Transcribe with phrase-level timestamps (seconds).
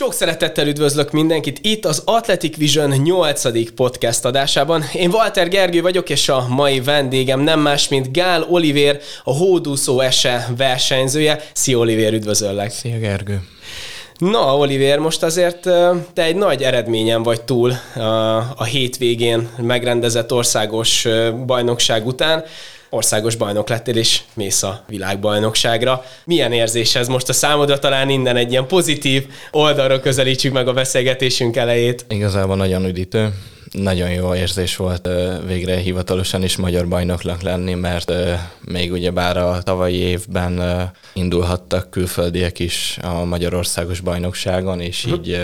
[0.00, 3.72] Sok szeretettel üdvözlök mindenkit itt az Athletic Vision 8.
[3.74, 4.84] podcast adásában.
[4.94, 10.00] Én Walter Gergő vagyok, és a mai vendégem nem más, mint Gál Olivér, a hódúszó
[10.00, 11.42] ese versenyzője.
[11.52, 12.70] Szia Olivér, üdvözöllek!
[12.70, 13.42] Szia Gergő!
[14.16, 15.60] Na, Olivér, most azért
[16.12, 17.72] te egy nagy eredményen vagy túl
[18.56, 21.06] a hétvégén megrendezett országos
[21.46, 22.44] bajnokság után
[22.90, 26.04] országos bajnok lettél, és mész a világbajnokságra.
[26.24, 27.78] Milyen érzés ez most a számodra?
[27.78, 32.04] Talán innen egy ilyen pozitív oldalra közelítsük meg a beszélgetésünk elejét.
[32.08, 33.34] Igazából nagyon üdítő.
[33.70, 35.08] Nagyon jó érzés volt
[35.46, 38.12] végre hivatalosan is magyar bajnoknak lenni, mert
[38.60, 40.62] még ugye bár a tavalyi évben
[41.12, 45.26] indulhattak külföldiek is a Magyarországos bajnokságon, és uh-huh.
[45.26, 45.40] így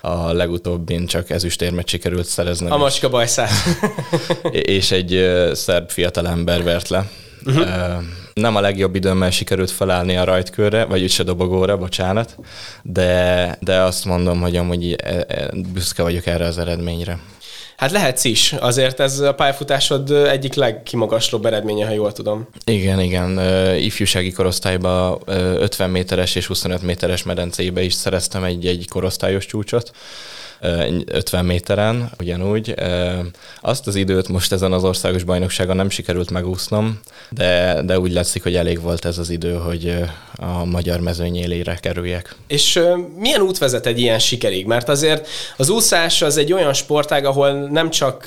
[0.00, 2.70] a legutóbbin csak ezüstérmet sikerült szerezni.
[2.70, 3.50] A macska bajszát.
[4.76, 7.10] és egy szerb fiatalember vert le.
[7.46, 8.02] Uh-huh.
[8.34, 12.36] Nem a legjobb időmmel sikerült felállni a rajtkörre, vagy úgyse dobogóra, bocsánat,
[12.82, 14.96] de, de azt mondom, hogy amúgy
[15.72, 17.18] büszke vagyok erre az eredményre.
[17.80, 22.48] Hát lehetsz is, azért ez a pályafutásod egyik legkimagaslóbb eredménye, ha jól tudom.
[22.64, 23.40] Igen, igen.
[23.76, 29.90] Ifjúsági korosztályban 50 méteres és 25 méteres medencébe is szereztem egy, egy korosztályos csúcsot.
[30.60, 32.74] 50 méteren, ugyanúgy.
[33.60, 38.42] Azt az időt most ezen az országos bajnokságon nem sikerült megúsznom, de, de úgy látszik,
[38.42, 39.94] hogy elég volt ez az idő, hogy
[40.36, 42.34] a magyar mezőny élére kerüljek.
[42.46, 42.80] És
[43.16, 44.66] milyen út vezet egy ilyen sikerig?
[44.66, 48.26] Mert azért az úszás az egy olyan sportág, ahol nem csak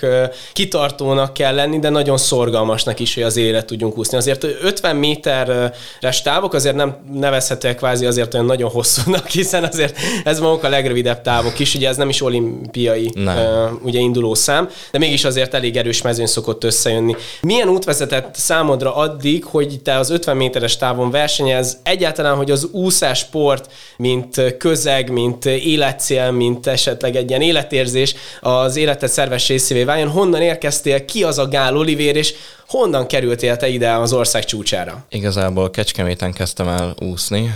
[0.53, 4.17] kitartónak kell lenni, de nagyon szorgalmasnak is, hogy az élet tudjunk úszni.
[4.17, 10.39] Azért 50 méteres távok azért nem nevezhetőek kvázi azért olyan nagyon hosszúnak, hiszen azért ez
[10.39, 13.33] maguk a legrövidebb távok is, ugye ez nem is olimpiai uh,
[13.81, 17.15] ugye induló szám, de mégis azért elég erős mezőn szokott összejönni.
[17.41, 22.67] Milyen út vezetett számodra addig, hogy te az 50 méteres távon versenyez, egyáltalán, hogy az
[22.71, 29.83] úszás sport, mint közeg, mint életcél, mint esetleg egy ilyen életérzés az életed szerves részévé
[29.83, 32.33] váljon, honnan érkeztél, ki az a Gál Olivér, és
[32.73, 35.05] Honnan kerültél te ide az ország csúcsára?
[35.09, 37.55] Igazából Kecskeméten kezdtem el úszni.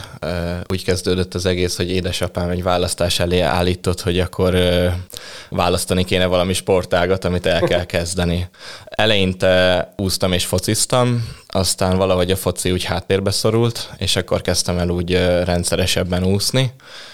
[0.67, 4.57] Úgy kezdődött az egész, hogy édesapám egy választás elé állított, hogy akkor
[5.49, 8.47] választani kéne valami sportágat, amit el kell kezdeni.
[8.85, 14.89] Eleinte úsztam és fociztam, aztán valahogy a foci úgy háttérbe szorult, és akkor kezdtem el
[14.89, 15.11] úgy
[15.43, 16.71] rendszeresebben úszni,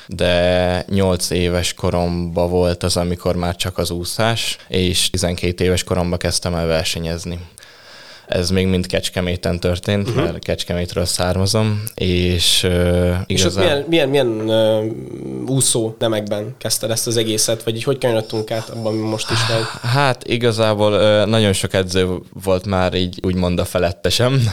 [0.07, 6.17] de 8 éves koromban volt az, amikor már csak az úszás, és 12 éves koromban
[6.17, 7.39] kezdtem el versenyezni.
[8.28, 10.23] Ez még mind Kecskeméten történt, uh-huh.
[10.23, 17.07] mert Kecskemétről származom, és uh, És ott milyen, milyen, milyen uh, úszó nemekben kezdted ezt
[17.07, 19.89] az egészet, vagy így hogy kanyarodtunk át abban, ami most is vagy?
[19.91, 22.07] Hát igazából uh, nagyon sok edző
[22.44, 24.44] volt már így úgymond a felettesem.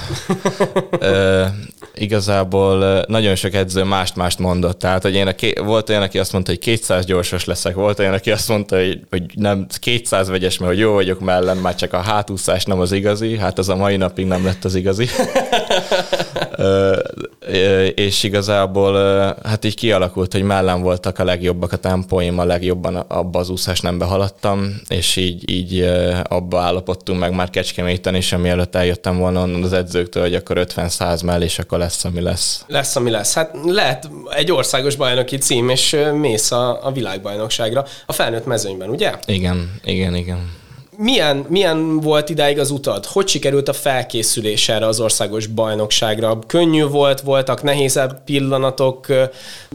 [1.00, 1.47] uh,
[1.94, 4.78] igazából nagyon sok edző mást-mást mondott.
[4.78, 7.98] Tehát, hogy én a ké- volt olyan, aki azt mondta, hogy 200 gyorsos leszek, volt
[7.98, 11.75] olyan, aki azt mondta, hogy, hogy nem 200 vegyes, mert hogy jó vagyok mellem, már
[11.75, 15.06] csak a hátúszás nem az igazi, hát az a mai napig nem lett az igazi.
[17.94, 18.94] és igazából
[19.43, 23.81] hát így kialakult, hogy mellem voltak a legjobbak a tempóim, a legjobban abba az úszás
[23.81, 25.81] nem behaladtam, és így, így
[26.22, 31.25] abba állapodtunk meg már Kecskeméten is, amielőtt eljöttem volna onnan az edzőktől, hogy akkor 50-100
[31.25, 32.65] mell, és akkor lesz, ami lesz.
[32.66, 33.34] Lesz, ami lesz.
[33.34, 39.12] Hát lehet egy országos bajnoki cím, és mész a, a világbajnokságra a felnőtt mezőnyben, ugye?
[39.27, 40.59] Igen, igen, igen
[41.00, 43.06] milyen, milyen volt idáig az utad?
[43.06, 46.38] Hogy sikerült a felkészülés erre az országos bajnokságra?
[46.46, 49.06] Könnyű volt, voltak nehézebb pillanatok?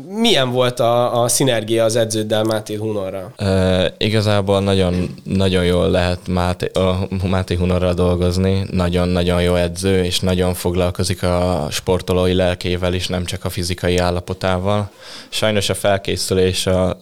[0.07, 3.33] Milyen volt a, a szinergia az edződdel Máté Hunorra?
[3.37, 8.65] E, igazából nagyon, nagyon jól lehet Máté, a Máté Hunorral dolgozni.
[8.71, 14.89] Nagyon-nagyon jó edző, és nagyon foglalkozik a sportolói lelkével is, nem csak a fizikai állapotával.
[15.29, 16.97] Sajnos a felkészülés a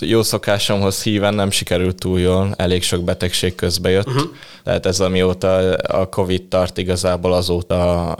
[0.00, 4.06] jó szokásomhoz híven nem sikerült túl jól, elég sok betegség közbe jött.
[4.06, 4.30] Uh-huh.
[4.64, 8.16] Tehát ez amióta a Covid tart, igazából azóta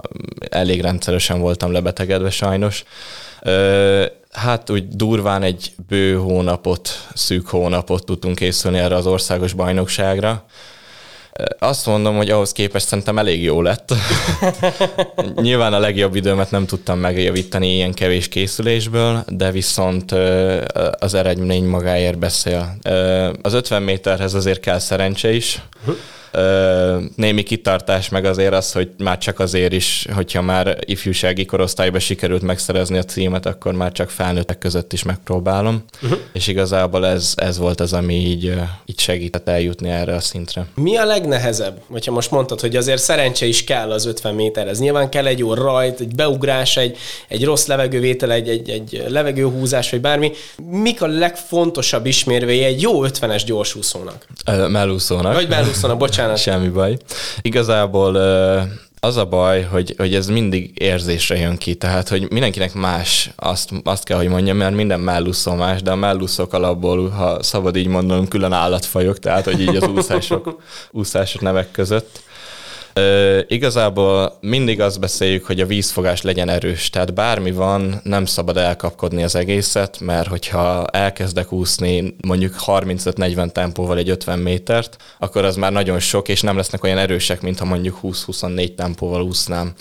[0.51, 2.85] elég rendszeresen voltam lebetegedve sajnos.
[4.33, 10.45] Hát úgy durván egy bő hónapot, szűk hónapot tudtunk készülni erre az országos bajnokságra.
[11.59, 13.95] Azt mondom, hogy ahhoz képest szerintem elég jó lett.
[15.35, 20.13] Nyilván a legjobb időmet nem tudtam megjavítani ilyen kevés készülésből, de viszont
[20.99, 22.77] az eredmény magáért beszél.
[23.43, 25.63] Az 50 méterhez azért kell szerencse is.
[25.87, 25.93] Ö,
[27.17, 32.43] némi kitartás, meg azért az, hogy már csak azért is, hogyha már ifjúsági korosztályban sikerült
[32.43, 35.85] megszerezni a címet, akkor már csak felnőttek között is megpróbálom.
[36.03, 36.19] Uh-huh.
[36.33, 38.55] És igazából ez, ez volt az, ami így,
[38.87, 40.67] így segített eljutni erre a szintre.
[40.75, 41.81] Mi a legnehezebb?
[41.91, 44.79] Hogyha most mondtad, hogy azért szerencse is kell az 50 méterhez.
[44.79, 46.97] Nyilván kell egy jó rajt, egy beugrás, egy,
[47.29, 50.33] egy rossz levegővétel, egy, egy, egy levegőhúzás, vagy bármi.
[50.71, 54.27] Mik a legfontosabb ismérvei egy jó 50-es gyorsúszónak?
[54.69, 55.35] Mellúszónak.
[55.35, 56.18] Vagy mellúszónak, bocsánat.
[56.37, 56.97] Semmi baj.
[57.43, 58.17] Igazából
[59.01, 63.71] az a baj, hogy, hogy ez mindig érzésre jön ki, tehát hogy mindenkinek más, azt,
[63.85, 67.87] azt kell, hogy mondjam, mert minden mellúszó más, de a mellúszók alapból, ha szabad így
[67.87, 70.61] mondanom, külön állatfajok, tehát hogy így az úszások,
[70.91, 72.21] úszások nevek között.
[72.99, 78.57] Ö, igazából mindig azt beszéljük, hogy a vízfogás legyen erős, tehát bármi van, nem szabad
[78.57, 85.57] elkapkodni az egészet, mert hogyha elkezdek úszni mondjuk 35-40 tempóval egy 50 métert, akkor az
[85.57, 89.73] már nagyon sok, és nem lesznek olyan erősek, mint ha mondjuk 20-24 tempóval úsznám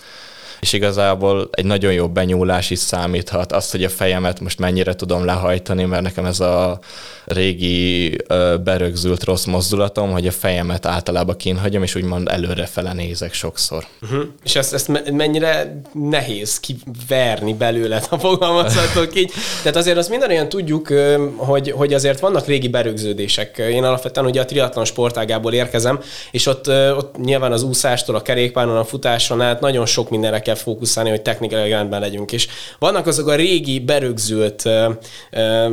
[0.59, 3.51] és igazából egy nagyon jó benyúlás is számíthat.
[3.51, 6.79] Azt, hogy a fejemet most mennyire tudom lehajtani, mert nekem ez a
[7.25, 8.15] régi
[8.63, 13.85] berögzült rossz mozdulatom, hogy a fejemet általában kínhagyom, és úgymond előrefele nézek sokszor.
[14.01, 14.23] Uh-huh.
[14.43, 19.31] És ezt, ezt mennyire nehéz kiverni belőle, ha fogalmazhatok így.
[19.61, 20.93] Tehát azért azt olyan tudjuk,
[21.35, 23.57] hogy, hogy azért vannak régi berögződések.
[23.57, 25.99] Én alapvetően ugye a triatlon sportágából érkezem,
[26.31, 30.55] és ott, ott nyilván az úszástól, a kerékpáron, a futáson át nagyon sok mindenre kell
[30.55, 32.31] fókuszálni, hogy technikai rendben legyünk.
[32.31, 32.47] És
[32.79, 34.95] vannak azok a régi berögzült uh,
[35.31, 35.71] uh,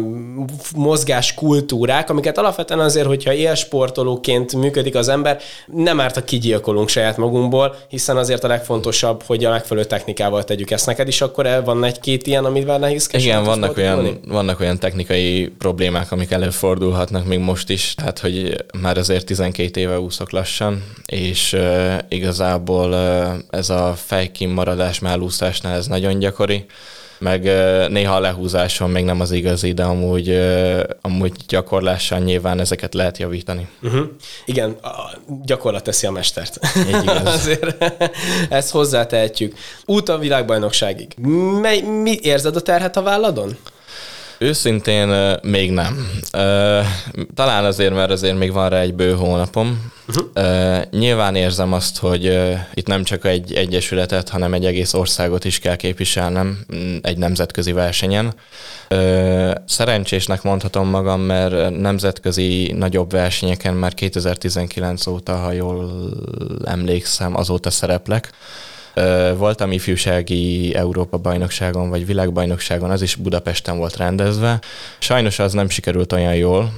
[0.76, 7.17] mozgás kultúrák, amiket alapvetően azért, hogyha élsportolóként működik az ember, nem árt, ha kigyilkolunk saját
[7.17, 10.87] magunkból, hiszen azért a legfontosabb, hogy a megfelelő technikával tegyük ezt.
[10.87, 13.25] Neked is akkor van egy-két ilyen, amivel nehézkes?
[13.25, 18.99] Igen, vannak olyan, vannak olyan technikai problémák, amik előfordulhatnak még most is, tehát hogy már
[18.99, 25.87] azért 12 éve úszok lassan, és uh, igazából uh, ez a fejkim maradás mellúszásnál ez
[25.87, 26.64] nagyon gyakori,
[27.19, 27.43] meg
[27.88, 30.40] néha a lehúzáson még nem az igazi, de amúgy,
[31.00, 33.69] amúgy gyakorlással nyilván ezeket lehet javítani.
[33.82, 34.06] Uh-huh.
[34.44, 35.11] Igen, a
[35.43, 36.58] gyakorlat teszi a mestert.
[37.25, 37.84] Azért
[38.49, 39.55] ezt hozzátehetjük.
[39.87, 41.14] Út a világbajnokságig.
[41.61, 43.56] Mely, mi érzed a terhet a válladon?
[44.39, 46.09] Őszintén még nem.
[47.35, 49.93] Talán azért, mert azért még van rá egy bő hónapom.
[50.09, 50.83] Uh-huh.
[50.91, 52.39] Nyilván érzem azt, hogy
[52.75, 57.73] itt nem csak egy egyesületet, hanem egy egész országot is kell képviselnem mm, egy nemzetközi
[57.73, 58.35] versenyen.
[59.67, 65.93] Szerencsésnek mondhatom magam, mert nemzetközi nagyobb versenyeken már 2019 óta, ha jól
[66.65, 68.33] emlékszem, azóta szereplek.
[69.37, 74.58] Voltam ifjúsági Európa-bajnokságon, vagy világbajnokságon, az is Budapesten volt rendezve.
[74.99, 76.73] Sajnos az nem sikerült olyan jól,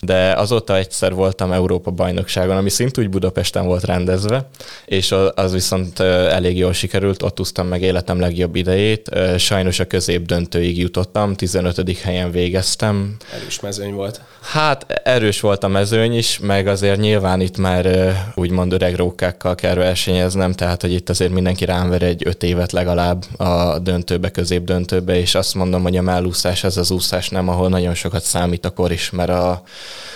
[0.00, 4.48] de azóta egyszer voltam Európa-bajnokságon, ami szintúgy Budapesten volt rendezve,
[4.84, 9.10] és az viszont elég jól sikerült, ott úsztam meg életem legjobb idejét.
[9.38, 11.98] Sajnos a közép döntőig jutottam, 15.
[11.98, 13.16] helyen végeztem.
[13.34, 14.20] Erős mezőny volt.
[14.40, 19.74] Hát erős volt a mezőny is, meg azért nyilván itt már úgymond öreg rókákkal kell
[19.74, 24.64] versenyeznem, tehát hogy itt azért mindenki rám ver egy öt évet legalább a döntőbe, közép
[24.64, 28.64] döntőbe, és azt mondom, hogy a mellúszás az az úszás nem, ahol nagyon sokat számít
[28.64, 29.62] a kor is, mert a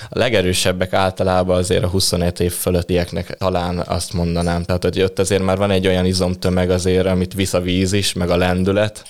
[0.08, 4.62] legerősebbek általában azért a 25 év fölöttieknek talán azt mondanám.
[4.62, 8.12] Tehát, hogy ott azért már van egy olyan izomtömeg azért, amit visz a víz is,
[8.12, 9.04] meg a lendület,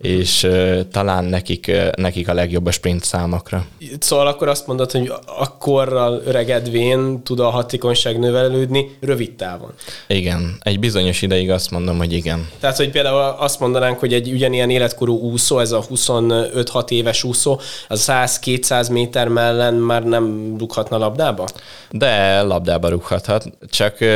[0.00, 3.66] és uh, talán nekik, uh, nekik a legjobb a sprint számokra.
[3.98, 9.72] Szóval akkor azt mondod, hogy akkorral öregedvén tud a hatékonyság növelődni rövid távon.
[10.06, 12.48] Igen, egy bizonyos ideig azt mondom, hogy igen.
[12.60, 17.60] Tehát, hogy például azt mondanánk, hogy egy ugyanilyen életkorú úszó, ez a 25-6 éves úszó,
[17.88, 21.46] az 100-200 méter mellen már nem rúghatna labdába?
[21.90, 24.08] De labdába rúghathat, csak uh,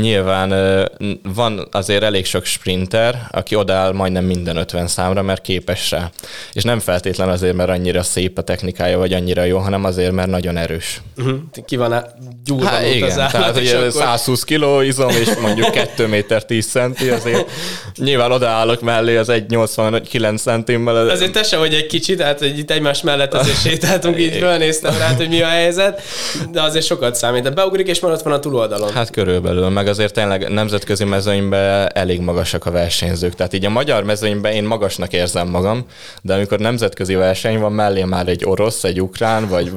[0.00, 5.90] nyilván uh, van azért elég sok sprinter, aki odáll majdnem minden 50 számra, mert képes
[5.90, 6.10] rá.
[6.52, 10.28] És nem feltétlen azért, mert annyira szép a technikája, vagy annyira jó, hanem azért, mert
[10.28, 11.00] nagyon erős.
[11.16, 11.38] Uh-huh.
[11.64, 12.04] Ki van
[12.44, 13.92] gyúrva hát, igen, az állat, tehát ugye akkor...
[13.92, 17.50] 120 kiló izom, és mondjuk 2 méter 10 centi, azért
[17.96, 21.08] nyilván odaállok mellé az 1,89 centimmel.
[21.08, 24.98] Azért te se vagy egy kicsit, tehát hogy itt egymás mellett azért sétáltunk, így fölnéztem
[24.98, 26.02] rá, hogy mi a helyzet,
[26.52, 27.42] de azért sokat számít.
[27.42, 28.92] De beugrik, és már ott van a túloldalon.
[28.92, 33.34] Hát körülbelül, meg azért tényleg nemzetközi mezőnyben elég magasak a versenyzők.
[33.34, 35.84] Tehát így a magyar mezőnyben én magasnak érzem magam,
[36.22, 39.72] de amikor nemzetközi verseny van, mellé már egy orosz, egy ukrán, vagy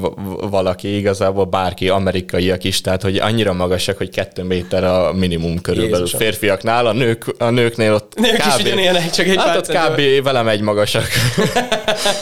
[0.50, 5.97] valaki igazából bárki, amerikaiak is, tehát hogy annyira magasak, hogy kettő méter a minimum körülbelül
[5.97, 6.19] Jézusom.
[6.19, 8.59] férfiaknál, a, nők, a nőknél ott Nők kb.
[8.59, 10.23] is ugyanilyenek, csak egy hát ott kb.
[10.23, 11.07] velem egy magasak.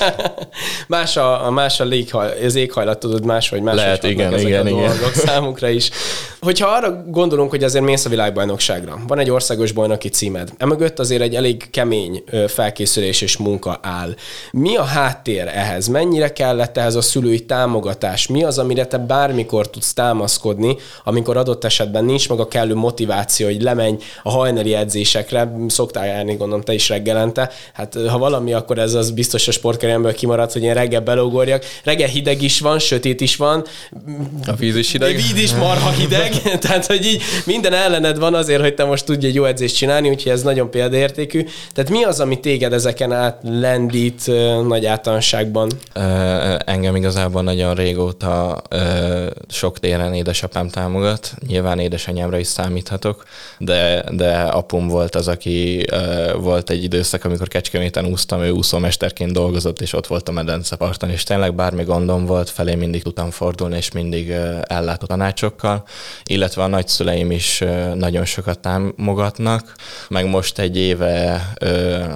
[0.87, 4.47] más a, a más a léghaj, az éghajlat, tudod, más, hogy más Lehet, igen, ezek
[4.47, 4.93] igen, a igen.
[5.13, 5.89] számukra is.
[6.39, 11.21] Hogyha arra gondolunk, hogy azért mész a világbajnokságra, van egy országos bajnoki címed, emögött azért
[11.21, 14.15] egy elég kemény felkészülés és munka áll.
[14.51, 15.87] Mi a háttér ehhez?
[15.87, 18.27] Mennyire kellett ehhez a szülői támogatás?
[18.27, 23.47] Mi az, amire te bármikor tudsz támaszkodni, amikor adott esetben nincs meg a kellő motiváció,
[23.47, 27.51] hogy lemenj a hajnali edzésekre, szoktál járni, gondolom te is reggelente.
[27.73, 31.65] Hát ha valami, akkor ez az biztos a sportkeremből kimaradt, hogy én reggel belógorjak.
[31.83, 33.65] Reggel hideg is van, sötét is van.
[34.45, 35.15] A víz is hideg.
[35.15, 36.41] Víz is marha hideg.
[36.61, 40.09] Tehát, hogy így minden ellened van azért, hogy te most tudj egy jó edzést csinálni,
[40.09, 41.45] úgyhogy ez nagyon példaértékű.
[41.73, 44.27] Tehát mi az, ami téged ezeken át lendít
[44.67, 45.69] nagy általánosságban?
[46.65, 48.61] Engem igazából nagyon régóta
[49.49, 51.33] sok téren édesapám támogat.
[51.47, 53.23] Nyilván édesanyámra is számíthatok,
[53.57, 55.85] de, de apum volt az, aki
[56.39, 61.23] volt egy időszak, amikor Kecskeméten úsztam, ő úszómesterként dolgozott, és ott volt a medenceparton, és
[61.23, 64.29] tényleg bármi gondom volt, felé mindig tudtam fordulni, és mindig
[64.63, 65.83] ellátó tanácsokkal,
[66.23, 69.73] illetve a nagyszüleim is nagyon sokat támogatnak,
[70.09, 71.53] meg most egy éve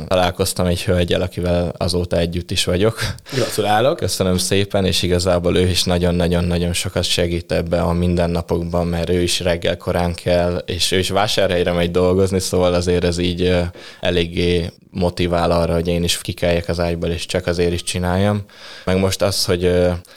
[0.07, 2.99] találkoztam egy hölgyel, akivel azóta együtt is vagyok.
[3.33, 3.97] Gratulálok!
[3.97, 9.39] Köszönöm szépen, és igazából ő is nagyon-nagyon-nagyon sokat segít ebbe a mindennapokban, mert ő is
[9.39, 13.55] reggel korán kell, és ő is vásárhelyre megy dolgozni, szóval azért ez így
[13.99, 18.41] eléggé motivál arra, hogy én is kikeljek az ágyból, és csak azért is csináljam.
[18.85, 19.61] Meg most az, hogy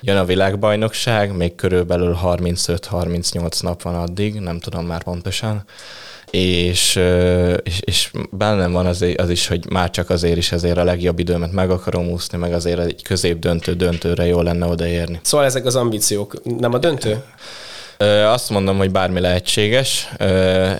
[0.01, 5.65] jön a világbajnokság, még körülbelül 35-38 nap van addig, nem tudom már pontosan,
[6.31, 6.97] és,
[7.63, 11.19] és, és bennem van az, az is, hogy már csak azért is ezért a legjobb
[11.19, 15.21] időmet meg akarom úszni, meg azért egy középdöntő döntőre jó lenne odaérni.
[15.23, 17.23] Szóval ezek az ambíciók, nem a döntő?
[18.25, 20.09] Azt mondom, hogy bármi lehetséges.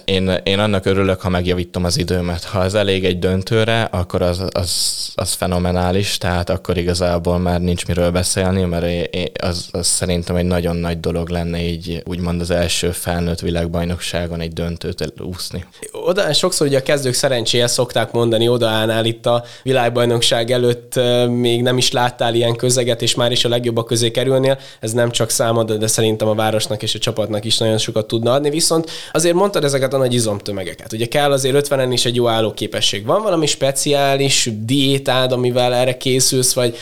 [0.05, 2.45] Én, én annak örülök, ha megjavítom az időmet.
[2.45, 4.73] Ha ez elég egy döntőre, akkor az, az,
[5.15, 10.77] az fenomenális, tehát akkor igazából már nincs miről beszélni, mert az, az szerintem egy nagyon
[10.77, 15.65] nagy dolog lenne így úgymond az első felnőtt világbajnokságon egy döntőt úszni.
[15.93, 21.79] Oda sokszor ugye a kezdők szerencséje szokták mondani, odaállnál itt a világbajnokság előtt, még nem
[21.79, 24.59] is láttál ilyen közeget, és már is a legjobbak közé kerülnél.
[24.81, 28.33] Ez nem csak számod, de szerintem a városnak és a csapatnak is nagyon sokat tudna
[28.33, 30.93] adni, viszont azért mondtad ezeket a nagy izomtömegeket.
[30.93, 33.07] Ugye kell azért 50-en is egy jó állóképesség.
[33.07, 36.77] Van valami speciális diétád, amivel erre készülsz, vagy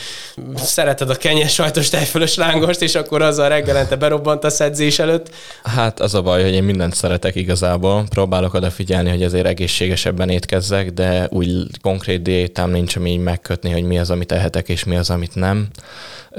[0.55, 5.29] szereted a kenyes sajtos tejfölös lángost, és akkor azzal reggelente berobbant a edzés előtt?
[5.63, 8.03] Hát az a baj, hogy én mindent szeretek igazából.
[8.09, 13.83] Próbálok odafigyelni, hogy azért egészségesebben étkezzek, de úgy konkrét diétám nincs, ami így megkötni, hogy
[13.83, 15.67] mi az, amit ehetek, és mi az, amit nem.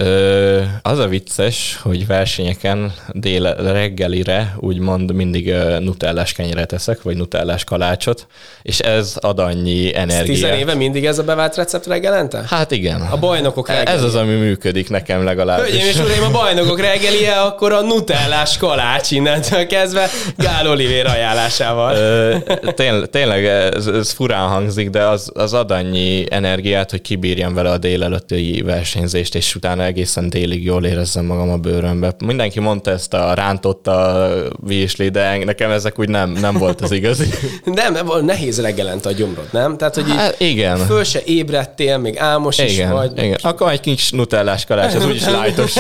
[0.01, 7.65] Ö, az a vicces, hogy versenyeken dél reggelire úgymond mindig nutellás kenyeret eszek, vagy nutellás
[7.65, 8.27] kalácsot,
[8.63, 10.25] és ez ad annyi energiát.
[10.25, 12.45] Tizen éve mindig ez a bevált recept reggelente?
[12.49, 13.01] Hát igen.
[13.01, 13.93] A bajnokok reggelie.
[13.93, 15.59] Ez az, ami működik nekem legalább.
[15.59, 21.95] Hölgyeim és uraim, a bajnokok reggelie, akkor a nutellás kalács innentől kezdve Gál Olivér ajánlásával.
[21.95, 22.37] Ö,
[22.75, 27.71] tényleg, tényleg ez, ez furán hangzik, de az, az ad annyi energiát, hogy kibírjam vele
[27.71, 32.15] a délelőtti versenyzést, és utána egészen délig jól érezzem magam a bőrömbe.
[32.25, 34.31] Mindenki mondta ezt a rántott a
[34.67, 37.29] virsli, de nekem ezek úgy nem, nem volt az igazi.
[37.65, 39.77] nem, nehéz reggelent a gyomrod, nem?
[39.77, 40.77] Tehát, hogy hát, igen.
[40.77, 43.13] föl se ébredtél, még álmos igen, is vagy.
[43.17, 43.39] Igen.
[43.43, 45.77] Akkor egy kis nutellás kalács, az úgyis lájtos.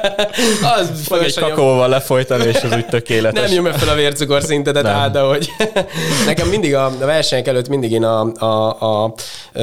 [0.78, 3.42] az Vagy egy kakaóval lefolytani, és az úgy tökéletes.
[3.42, 5.50] Nem nyomja fel a vércukor szintedet, áll, hogy
[6.26, 9.14] nekem mindig a, a versenyek előtt mindig én a, a, a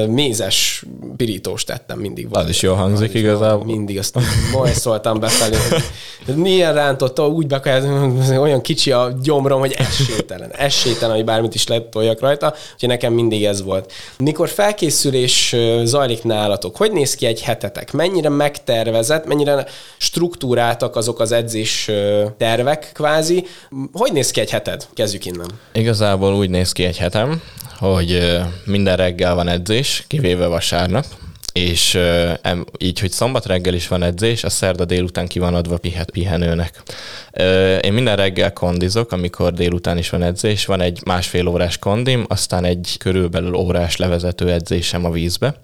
[0.08, 0.84] mézes
[1.17, 2.27] pirítóst tettem mindig.
[2.31, 3.65] Az is jól hangzik igazából.
[3.80, 4.18] Mindig azt
[4.54, 5.58] majd szóltam befelé.
[6.36, 7.82] Milyen rántotta, úgy be
[8.40, 10.52] olyan kicsi a gyomrom, hogy esélytelen.
[10.52, 13.92] Esélytelen, hogy bármit is letoljak rajta, úgyhogy nekem mindig ez volt.
[14.18, 17.92] Mikor felkészülés zajlik nálatok, hogy néz ki egy hetetek?
[17.92, 19.66] Mennyire megtervezett, mennyire
[19.98, 21.92] struktúráltak azok az edzés
[22.38, 23.46] tervek kvázi?
[23.94, 24.88] Hogy néz ki egy heted?
[24.94, 25.48] Kezdjük innen.
[25.74, 27.42] Igazából úgy néz ki egy hetem,
[27.78, 31.06] hogy minden reggel van edzés, kivéve vasárnap,
[31.60, 32.00] és
[32.78, 35.80] így, hogy szombat reggel is van edzés, a szerda délután ki van adva
[36.12, 36.82] pihenőnek.
[37.82, 42.66] Én minden reggel kondizok, amikor délután is van edzés, van egy másfél órás kondim, aztán
[42.66, 45.60] egy körülbelül órás levezető edzésem a vízbe.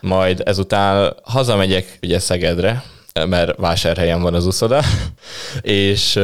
[0.00, 2.82] Majd ezután hazamegyek ugye Szegedre,
[3.28, 4.82] mert vásárhelyen van az uszoda,
[5.62, 6.20] és,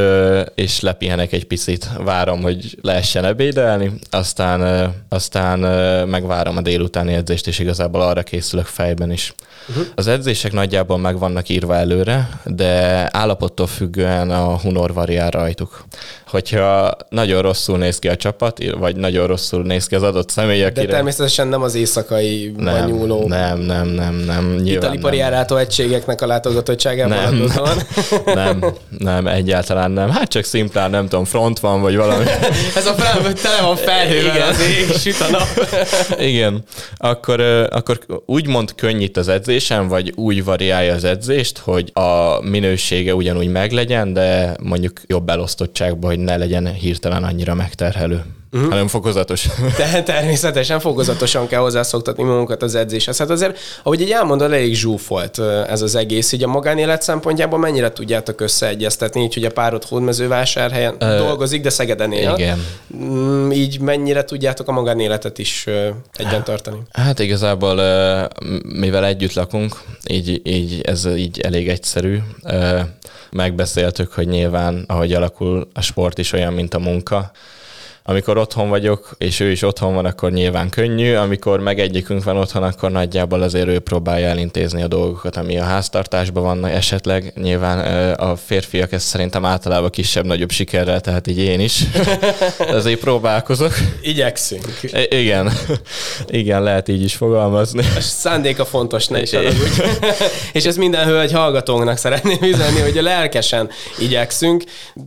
[0.54, 5.59] és lepihenek egy picit, várom, hogy lehessen ebédelni, aztán, aztán
[6.09, 9.35] megvárom a délutáni edzést, és igazából arra készülök fejben is.
[9.68, 9.87] Uh-huh.
[9.94, 15.85] Az edzések nagyjából meg vannak írva előre, de állapottól függően a hunor variál rajtuk.
[16.30, 20.64] Hogyha nagyon rosszul néz ki a csapat, vagy nagyon rosszul néz ki az adott személy,
[20.64, 20.87] akire...
[20.87, 23.28] De természetesen nem az éjszakai nem, nyúló...
[23.28, 24.60] Nem, nem, nem, nem.
[24.64, 27.76] Italipari árátó egységeknek a látogatottságában nem, nem,
[28.34, 28.64] nem,
[28.99, 30.10] nem, egyáltalán nem.
[30.10, 32.25] Hát csak szimplán, nem tudom, front van, vagy valami.
[32.76, 35.49] Ez a fel, tele van felhővel az ég, süt a nap.
[36.30, 36.64] Igen.
[36.96, 43.49] Akkor, akkor úgymond könnyít az edzésen, vagy úgy variálja az edzést, hogy a minősége ugyanúgy
[43.50, 48.71] meglegyen, de mondjuk jobb elosztottságban, hogy ne legyen hirtelen annyira megterhelő uh-huh.
[48.71, 49.49] hanem fokozatos.
[49.79, 53.19] De természetesen fokozatosan kell hozzászoktatni magunkat az edzéshez.
[53.19, 56.33] Hát azért, ahogy egy elmondod, elég zsúfolt ez az egész.
[56.33, 61.71] Így a magánélet szempontjából mennyire tudjátok összeegyeztetni, így hogy a párod hódmezővásárhelyen uh, dolgozik, de
[61.71, 62.35] Szegeden él.
[62.37, 62.65] Igen.
[62.97, 65.67] Mm, így mennyire tudjátok a magánéletet is
[66.17, 66.79] egyben tartani?
[66.93, 67.75] Hát igazából,
[68.62, 72.19] mivel együtt lakunk, így, így ez így elég egyszerű.
[73.31, 77.31] Megbeszéltük, hogy nyilván, ahogy alakul a sport is olyan, mint a munka,
[78.11, 82.37] amikor otthon vagyok, és ő is otthon van, akkor nyilván könnyű, amikor meg egyikünk van
[82.37, 87.33] otthon, akkor nagyjából azért ő próbálja elintézni a dolgokat, ami a háztartásban van esetleg.
[87.37, 87.79] Nyilván
[88.14, 91.85] a férfiak ezt szerintem általában kisebb-nagyobb sikerrel, tehát így én is.
[92.79, 93.73] Azért próbálkozok.
[94.00, 94.67] Igyekszünk.
[94.83, 95.52] I- igen.
[96.26, 97.85] Igen, lehet így is fogalmazni.
[97.97, 99.31] A szándéka fontos, ne is
[100.52, 104.64] és ezt minden hölgy hallgatónknak szeretném üzenni, hogy a lelkesen igyekszünk,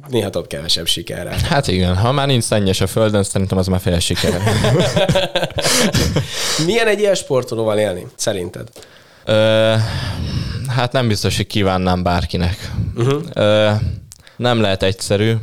[0.10, 1.36] néha több kevesebb sikerrel.
[1.50, 4.42] Hát igen, ha már nincs szennyes a földön, szerintem az már fél sikere.
[6.66, 8.68] Milyen egy ilyen sportolóval élni, szerinted?
[9.26, 9.76] Ö,
[10.68, 12.72] hát nem biztos, hogy kívánnám bárkinek.
[12.96, 13.24] Uh-huh.
[13.34, 13.72] Ö,
[14.36, 15.34] nem lehet egyszerű,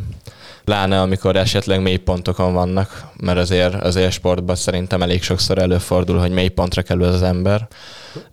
[0.65, 6.83] pláne amikor esetleg mélypontokon vannak, mert azért az élsportban szerintem elég sokszor előfordul, hogy mélypontra
[6.83, 7.69] kerül az ember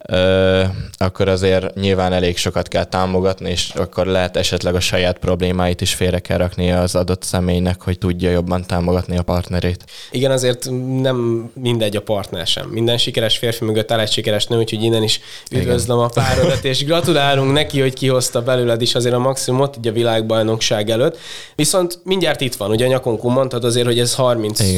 [0.07, 0.63] ö,
[0.97, 5.93] akkor azért nyilván elég sokat kell támogatni, és akkor lehet esetleg a saját problémáit is
[5.93, 9.83] félre kell rakni az adott személynek, hogy tudja jobban támogatni a partnerét.
[10.11, 10.69] Igen, azért
[11.01, 12.67] nem mindegy a partner sem.
[12.67, 15.19] Minden sikeres férfi mögött áll egy sikeres nő, úgyhogy innen is
[15.51, 16.09] üdvözlöm Igen.
[16.09, 20.89] a párodat, és gratulálunk neki, hogy kihozta belőled is azért a maximumot így a világbajnokság
[20.89, 21.17] előtt.
[21.55, 24.69] Viszont mindjárt itt van, ugye a nyakonkon mondtad azért, hogy ez 36.
[24.69, 24.76] Igen.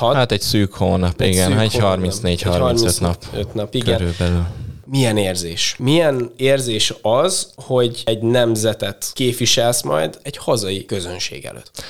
[0.00, 3.24] Hát egy szűk hónap, egy igen, egy 34-35 nap.
[3.34, 3.96] 5 nap, igen.
[3.96, 4.46] Körülbelül
[4.90, 5.74] milyen érzés?
[5.78, 11.84] Milyen érzés az, hogy egy nemzetet képviselsz majd egy hazai közönség előtt?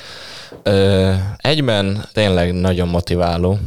[0.63, 3.59] Ö, egyben tényleg nagyon motiváló,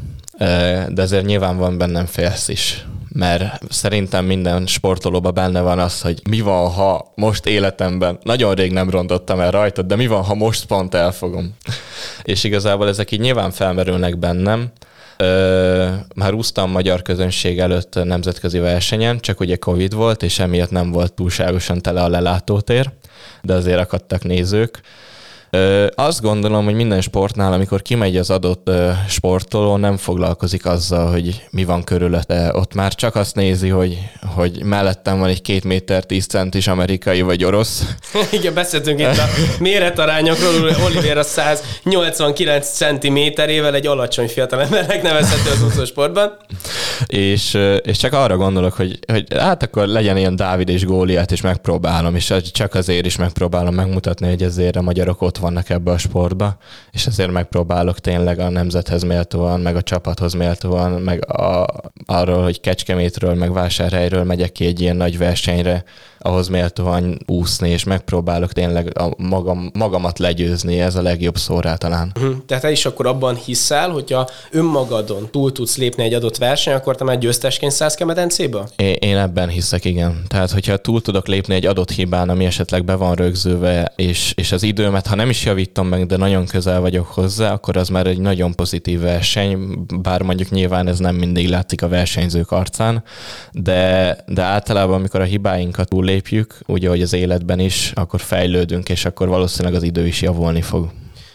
[0.87, 6.21] de ezért nyilván van bennem félsz is mert szerintem minden sportolóban benne van az, hogy
[6.29, 10.33] mi van, ha most életemben, nagyon rég nem rontottam el rajtad, de mi van, ha
[10.33, 11.55] most pont elfogom.
[12.23, 14.71] És igazából ezek így nyilván felmerülnek bennem,
[15.17, 20.91] Ö, már úsztam magyar közönség előtt nemzetközi versenyen, csak ugye Covid volt, és emiatt nem
[20.91, 22.91] volt túlságosan tele a lelátótér,
[23.41, 24.81] de azért akadtak nézők.
[25.55, 31.11] Ö, azt gondolom, hogy minden sportnál, amikor kimegy az adott ö, sportoló, nem foglalkozik azzal,
[31.11, 32.51] hogy mi van körülötte.
[32.53, 33.97] Ott már csak azt nézi, hogy,
[34.35, 37.95] hogy mellettem van egy két méter tíz centis amerikai vagy orosz.
[38.31, 39.25] Igen, beszéltünk itt a
[39.59, 46.37] méretarányokról, Oliver 189 centiméterével egy alacsony fiatalembernek nevezhető az úszósportban.
[47.07, 51.41] és, és csak arra gondolok, hogy, hogy hát akkor legyen ilyen Dávid és Góliát, és
[51.41, 55.97] megpróbálom, és csak azért is megpróbálom megmutatni, hogy ezért a magyarok ott vannak ebbe a
[55.97, 56.57] sportba,
[56.91, 61.67] és ezért megpróbálok tényleg a nemzethez méltóan, meg a csapathoz méltóan, meg a,
[62.05, 65.83] arról, hogy Kecskemétről, meg Vásárhelyről megyek ki egy ilyen nagy versenyre,
[66.23, 72.11] ahhoz méltóan úszni, és megpróbálok tényleg a magam, magamat legyőzni, ez a legjobb szórá talán.
[72.15, 72.35] Uh-huh.
[72.45, 76.95] Tehát te is akkor abban hiszel, hogyha önmagadon túl tudsz lépni egy adott verseny, akkor
[76.95, 78.67] te már győztesként szállsz ki a medencébe?
[78.75, 80.21] Én, én ebben hiszek, igen.
[80.27, 84.51] Tehát, hogyha túl tudok lépni egy adott hibán, ami esetleg be van rögzülve, és, és
[84.51, 88.07] az időmet, ha nem is javítom meg, de nagyon közel vagyok hozzá, akkor az már
[88.07, 93.03] egy nagyon pozitív verseny, bár mondjuk nyilván ez nem mindig látszik a versenyzők arcán,
[93.51, 99.05] de, de általában, amikor a hibáinkat túllépjük, úgy, ahogy az életben is, akkor fejlődünk, és
[99.05, 100.91] akkor valószínűleg az idő is javulni fog.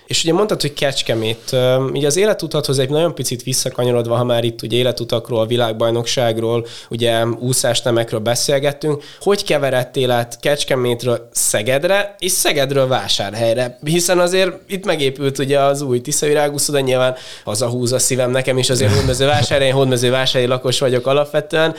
[0.08, 1.56] És ugye mondtad, hogy Kecskemét.
[1.92, 8.20] Ugye az életutathoz egy nagyon picit visszakanyarodva, ha már itt ugye életutakról, világbajnokságról, ugye úszásnemekről
[8.20, 13.78] beszélgettünk, hogy keveredtél át Kecskemétről Szegedre, és Szegedről Vásárhelyre?
[13.84, 18.94] Hiszen azért itt megépült ugye az új Tiszavirágúszoda, nyilván húz a szívem nekem is, azért
[18.94, 21.74] hódmezővásárhelyen, hódmezővásárhelyi lakos vagyok alapvetően.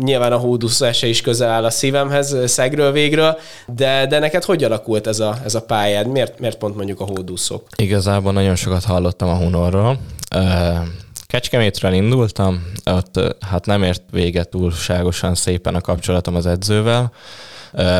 [0.00, 3.38] Nyilván a hódúszása is közel áll a szívemhez, Szegről végről,
[3.76, 6.06] de, de neked hogy alakult ez a, ez a pályád?
[6.06, 7.68] Miért, miért pont mondjuk a hódúszók?
[7.76, 9.98] Igazából nagyon sokat hallottam a Hunorról.
[11.26, 17.12] Kecskemétről indultam, ott hát nem ért véget túlságosan szépen a kapcsolatom az edzővel,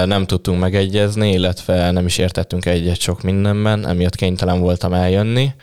[0.04, 5.54] nem tudtunk megegyezni, illetve nem is értettünk egyet sok mindenben, emiatt kénytelen voltam eljönni.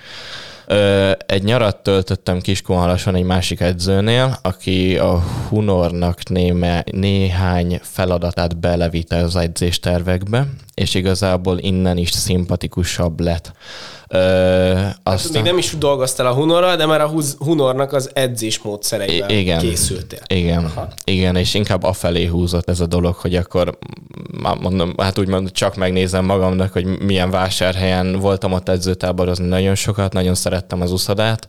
[1.26, 9.36] Egy nyarat töltöttem Kiskunhalason egy másik edzőnél, aki a Hunornak néme, néhány feladatát belevitte az
[9.36, 13.52] edzéstervekbe, és igazából innen is szimpatikusabb lett.
[14.12, 14.18] Ö,
[15.04, 15.04] aztán...
[15.04, 19.60] Hát még nem is dolgoztál a Hunorral, de már a Hunornak az edzés módszereivel igen,
[19.60, 20.20] készültél.
[20.28, 20.88] Igen, Aha.
[21.04, 23.78] igen, és inkább afelé húzott ez a dolog, hogy akkor
[24.60, 30.36] mondom, hát úgymond csak megnézem magamnak, hogy milyen vásárhelyen voltam ott edzőtáborozni nagyon sokat, nagyon
[30.36, 31.48] szerettem az uszadát.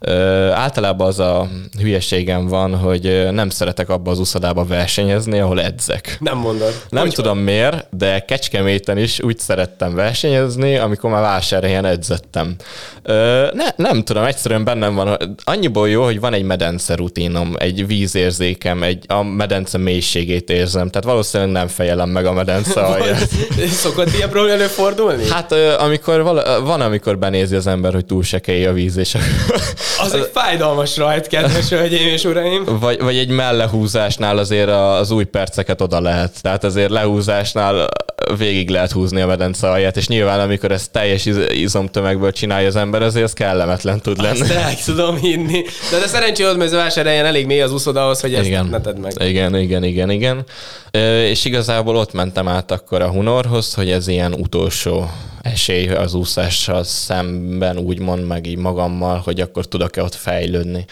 [0.00, 1.48] Ö, általában az a
[1.78, 6.16] hülyeségem van, hogy nem szeretek abba az uszadába versenyezni, ahol edzek.
[6.20, 6.72] Nem mondod.
[6.88, 7.44] Nem hogy tudom van?
[7.44, 12.54] miért, de Kecskeméten is úgy szerettem versenyezni, amikor már vásárhelyen edzek edzettem.
[13.02, 17.86] Ö, ne, nem tudom, egyszerűen bennem van, annyiból jó, hogy van egy medence rutinom, egy
[17.86, 23.28] vízérzékem, egy, a medence mélységét érzem, tehát valószínűleg nem fejelem meg a medence alját.
[23.68, 25.28] Szokott ilyen probléma előfordulni?
[25.28, 29.16] Hát amikor vala, van, amikor benézi az ember, hogy túl sekély a víz, és
[29.98, 32.64] az egy fájdalmas rajt, kedves hölgyeim és uraim.
[32.80, 36.42] Vagy, vagy egy mellehúzásnál azért az új perceket oda lehet.
[36.42, 37.88] Tehát azért lehúzásnál
[38.36, 43.02] végig lehet húzni a medence alját, és nyilván amikor ez teljes izomtömegből csinálja az ember,
[43.02, 44.40] azért ez kellemetlen tud lenni.
[44.40, 45.62] Azt el tudom hinni.
[45.90, 48.66] De, de szerencsé hogy vásárhelyen elég mély az úszod ahhoz, hogy ezt igen.
[48.66, 49.12] ne tedd meg.
[49.18, 50.44] Igen, igen, igen, igen.
[51.28, 55.10] És igazából ott mentem át akkor a Hunorhoz, hogy ez ilyen utolsó
[55.42, 60.84] esély az úszással szemben, úgymond meg így magammal, hogy akkor tudok-e ott fejlődni.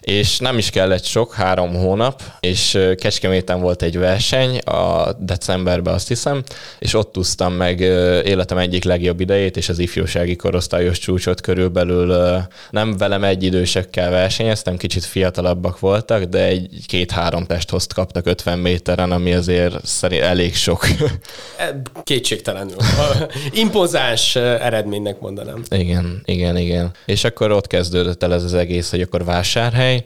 [0.00, 6.08] És nem is kellett sok, három hónap, és Kecskeméten volt egy verseny, a decemberben azt
[6.08, 6.42] hiszem,
[6.78, 7.80] és ott úsztam meg
[8.24, 12.38] életem egyik legjobb idejét, és az ifjúsági korosztályos csúcsot körülbelül
[12.70, 19.12] nem velem egy idősekkel versenyeztem, kicsit fiatalabbak voltak, de egy két-három testhozt kaptak 50 méteren,
[19.12, 20.86] ami azért szerint elég sok.
[22.04, 22.76] Kétségtelenül.
[23.94, 25.62] Impozáns eredménynek mondanám.
[25.68, 26.90] Igen, igen, igen.
[27.06, 30.04] És akkor ott kezdődött el ez az egész, hogy akkor vásárhely.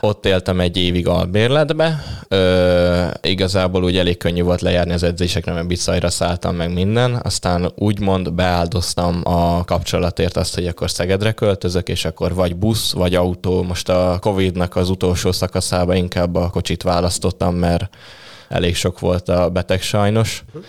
[0.00, 2.04] Ott éltem egy évig albérletbe.
[2.28, 7.20] Ö, igazából úgy elég könnyű volt lejárni az edzésekre, mert bicajra szálltam meg minden.
[7.22, 13.14] Aztán úgymond beáldoztam a kapcsolatért azt, hogy akkor Szegedre költözök, és akkor vagy busz, vagy
[13.14, 13.62] autó.
[13.62, 17.88] Most a Covid-nak az utolsó szakaszába inkább a kocsit választottam, mert
[18.48, 20.44] elég sok volt a beteg sajnos.
[20.48, 20.64] Uh-huh.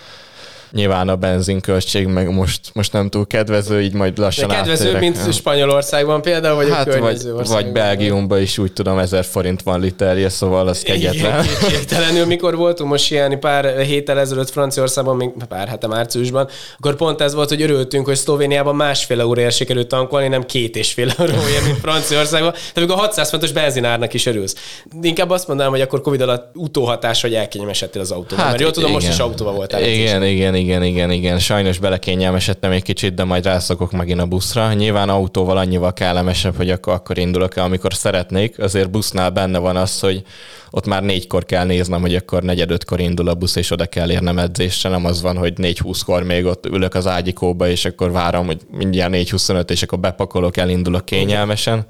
[0.75, 5.01] Nyilván a benzinköltség meg most, most nem túl kedvező, így majd lassan De kedvező, áttérek.
[5.01, 9.79] mint Spanyolországban például, vagy hát, a vagy, vagy Belgiumban is úgy tudom, ezer forint van
[9.79, 11.45] literje, szóval az kegyetlen.
[11.61, 17.21] Kétségtelenül, mikor voltunk most ilyen pár héttel ezelőtt Franciaországban, még pár hete márciusban, akkor pont
[17.21, 21.65] ez volt, hogy örültünk, hogy Szlovéniában másfél óráért sikerült tankolni, nem két és fél euróért,
[21.65, 22.53] mint Franciaországban.
[22.73, 24.55] De még a 600 fontos benzinárnak is örülsz.
[25.01, 28.38] Inkább azt mondanám, hogy akkor Covid alatt utóhatás, hogy elkényelmesedtél az autóval.
[28.38, 29.01] Hát, Mert jól tudom, igen.
[29.01, 29.81] most is autóval voltál.
[29.81, 30.64] Igen, igen, igen, igen,
[31.12, 31.39] igen.
[31.39, 34.73] Sajnos belekényelmesedtem egy kicsit, de majd rászokok megint a buszra.
[34.73, 38.60] Nyilván autóval annyival kellemesebb, hogy akkor, akkor indulok el, amikor szeretnék.
[38.60, 40.23] Azért busznál benne van az, hogy
[40.71, 44.12] ott már négykor kell néznem, hogy akkor negyed ötkor indul a busz, és oda kell
[44.12, 44.89] érnem edzésre.
[44.89, 48.62] Nem az van, hogy négy húszkor még ott ülök az ágyikóba, és akkor várom, hogy
[48.71, 51.86] mindjárt négy huszonöt, és akkor bepakolok, elindulok kényelmesen.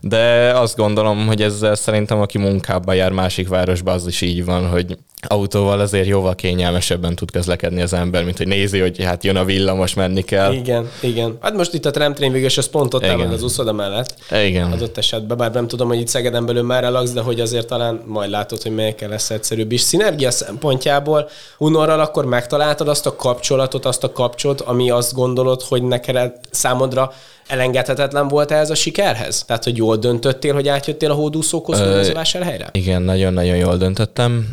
[0.00, 4.68] De azt gondolom, hogy ezzel szerintem, aki munkába jár másik városba, az is így van,
[4.68, 9.36] hogy autóval azért jóval kényelmesebben tud közlekedni az ember, mint hogy nézi, hogy hát jön
[9.36, 10.52] a villamos, menni kell.
[10.52, 11.38] Igen, igen.
[11.40, 14.14] Hát most itt a tramtrain végül az pont ott van az úszoda mellett.
[14.44, 14.72] Igen.
[14.72, 18.02] Adott esetben, bár nem tudom, hogy itt Szegeden belül merre laksz, de hogy azért talán
[18.06, 19.80] majd látod, hogy melyekkel lesz egyszerűbb is.
[19.80, 25.82] Szinergia szempontjából Hunorral akkor megtaláltad azt a kapcsolatot, azt a kapcsot, ami azt gondolod, hogy
[25.82, 27.12] neked számodra
[27.46, 29.44] Elengedhetetlen volt ez a sikerhez?
[29.46, 32.68] Tehát, hogy jól döntöttél, hogy átjöttél a hódúszókhoz vásárhelyre?
[32.72, 34.48] Igen, nagyon-nagyon jól döntöttem.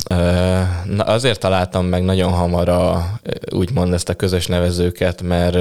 [0.85, 3.09] Na, azért találtam meg nagyon hamar a,
[3.51, 5.57] úgymond ezt a közös nevezőket, mert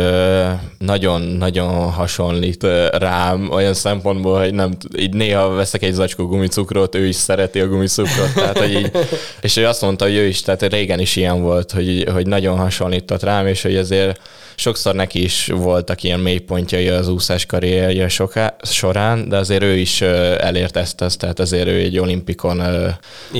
[0.79, 7.17] nagyon-nagyon hasonlít rám olyan szempontból, hogy nem, így néha veszek egy zacskó gumicukrot, ő is
[7.17, 8.91] szereti a gumicukrot, tehát, hogy így,
[9.41, 12.59] és ő azt mondta, hogy ő is, tehát régen is ilyen volt, hogy, hogy nagyon
[12.59, 14.21] hasonlított rám, és hogy ezért
[14.55, 20.01] sokszor neki is voltak ilyen mélypontjai az úszás karrierje soká, során, de azért ő is
[20.01, 22.63] elért ezt, ezt tehát azért ő egy olimpikon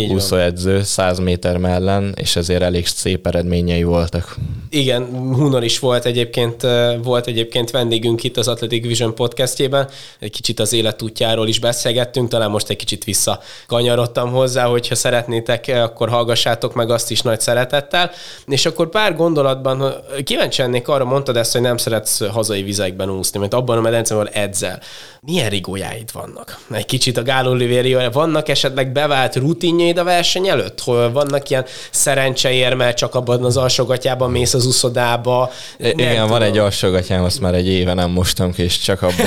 [0.09, 4.37] úszóedző 100 méter mellen, és ezért elég szép eredményei voltak.
[4.71, 6.67] Igen, Hunor is volt egyébként,
[7.03, 12.51] volt egyébként vendégünk itt az Athletic Vision podcastjében, egy kicsit az életútjáról is beszélgettünk, talán
[12.51, 18.11] most egy kicsit visszakanyarodtam hozzá, hogyha szeretnétek, akkor hallgassátok meg azt is nagy szeretettel.
[18.47, 19.95] És akkor pár gondolatban
[20.25, 24.29] kíváncsi lennék arra, mondtad ezt, hogy nem szeretsz hazai vizekben úszni, mert abban a medencében
[24.33, 24.81] edzel.
[25.21, 26.59] Milyen rigójáid vannak?
[26.71, 30.81] Egy kicsit a Gál Olivériója, vannak esetleg bevált rutinjaid a verseny előtt?
[30.81, 35.51] Hol vannak ilyen szerencseérmel, csak abban az alsógatjában mész az uszodába?
[35.79, 36.29] Nem Igen, tudom.
[36.29, 39.27] van egy alsógatyám, azt már egy éve nem mostam ki, és csak abban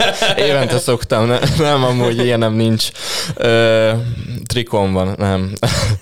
[0.48, 2.88] évente szoktam, nem, nem amúgy ilyen nem nincs.
[3.34, 3.90] Ö,
[4.46, 5.52] trikóm van, nem.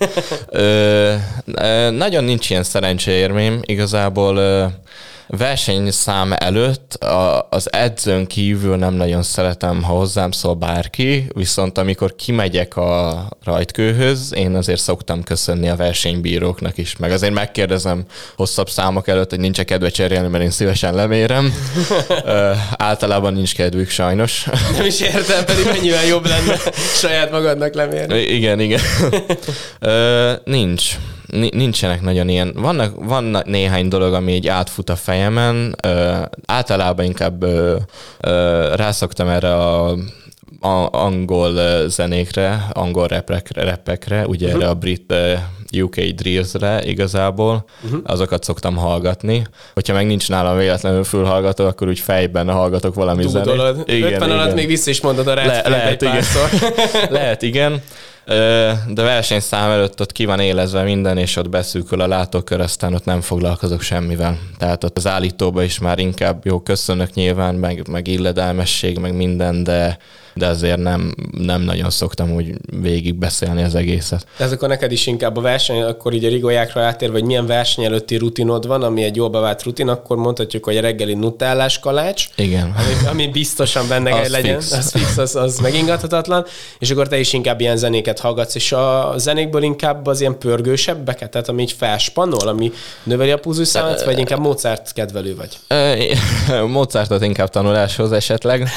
[0.49, 1.13] Ö,
[1.91, 4.37] nagyon nincs ilyen szerencseérmém, igazából
[5.27, 12.15] versenyszám előtt a, az edzőn kívül nem nagyon szeretem, ha hozzám szól bárki, viszont amikor
[12.15, 19.07] kimegyek a rajtkőhöz, én azért szoktam köszönni a versenybíróknak is, meg azért megkérdezem hosszabb számok
[19.07, 21.53] előtt, hogy nincs kedve cserélni, mert én szívesen lemérem.
[22.25, 24.47] Ö, általában nincs kedvük sajnos.
[24.77, 26.57] Nem is értem, pedig mennyivel jobb lenne
[26.95, 28.19] saját magadnak lemérni.
[28.19, 28.81] Igen, igen.
[29.79, 30.97] Ö, nincs
[31.51, 37.43] nincsenek nagyon ilyen, vannak, van néhány dolog, ami így átfut a fejemen, ö, általában inkább
[37.43, 37.75] ö,
[38.19, 39.95] ö, rászoktam erre a
[40.91, 44.61] angol zenékre, angol repekre, repekre ugye uh-huh.
[44.61, 45.13] erre a brit
[45.81, 47.99] UK Drills-re igazából, uh-huh.
[48.03, 49.45] azokat szoktam hallgatni.
[49.73, 53.75] Hogyha meg nincs nálam véletlenül fülhallgató, akkor úgy fejben hallgatok valami Dúdolod.
[53.75, 53.87] zenét.
[53.87, 54.39] Igen, 50 igen.
[54.39, 56.23] alatt még vissza is mondod a Le- lehet, igen.
[57.09, 57.81] lehet, igen
[58.87, 63.05] de versenyszám előtt ott ki van élezve minden, és ott beszűkül a látókör, aztán ott
[63.05, 64.39] nem foglalkozok semmivel.
[64.57, 69.63] Tehát ott az állítóba is már inkább jó köszönök nyilván, meg, meg illedelmesség, meg minden,
[69.63, 69.97] de
[70.35, 74.25] de azért nem, nem nagyon szoktam úgy végig beszélni az egészet.
[74.37, 77.83] Ez akkor neked is inkább a verseny, akkor így a rigójákra átérve, hogy milyen verseny
[77.83, 82.27] előtti rutinod van, ami egy jól bevált rutin, akkor mondhatjuk, hogy a reggeli nutellás kalács.
[82.35, 82.75] Igen.
[82.77, 84.59] Ami, ami biztosan benne kell legyen.
[84.59, 84.71] Fix.
[84.71, 86.45] Az fix, az, az megingathatatlan.
[86.79, 91.31] És akkor te is inkább ilyen zenéket hallgatsz, és a zenékből inkább az ilyen pörgősebbeket,
[91.31, 92.71] tehát ami így felspannol, ami
[93.03, 95.57] növeli a púzuszámat, vagy inkább Mozart kedvelő vagy?
[96.67, 98.69] Mozartot inkább tanuláshoz esetleg.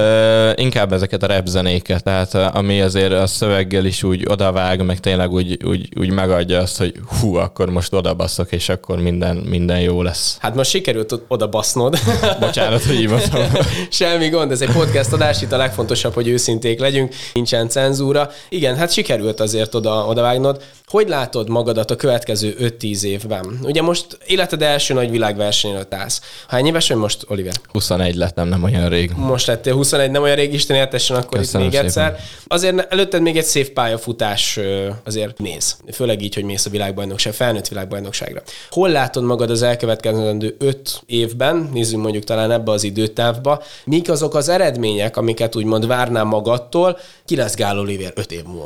[0.64, 5.30] inkább ezeket a rap zenéket, tehát ami azért a szöveggel is úgy odavág, meg tényleg
[5.30, 10.02] úgy, úgy, úgy megadja azt, hogy hú, akkor most odabaszok, és akkor minden, minden jó
[10.02, 10.36] lesz.
[10.40, 11.98] Hát most sikerült odabasznod.
[12.40, 13.42] Bocsánat, hogy hívottam.
[13.90, 18.30] Semmi gond, ez egy podcast adás, itt a legfontosabb, hogy őszinték legyünk, nincsen cenzúra.
[18.48, 20.62] Igen, hát sikerült azért oda, odavágnod.
[20.86, 23.58] Hogy látod magadat a következő 5-10 évben?
[23.62, 26.20] Ugye most életed első nagy világverseny előtt állsz.
[26.48, 27.52] Hány éves vagy most, Oliver?
[27.68, 29.10] 21 lettem, nem olyan rég.
[29.16, 32.06] Most lettél 21, nem olyan rég, Isten értessen akkor Köszönöm itt még szépen.
[32.06, 32.26] egyszer.
[32.46, 34.58] Azért előtted még egy szép pályafutás
[35.04, 35.76] azért néz.
[35.92, 38.42] Főleg így, hogy mész a világbajnokság, felnőtt világbajnokságra.
[38.70, 44.34] Hol látod magad az elkövetkezendő 5 évben, nézzünk mondjuk talán ebbe az időtávba, mik azok
[44.34, 48.61] az eredmények, amiket úgymond várnál magadtól, ki lesz Gál Oliver 5 év múlva?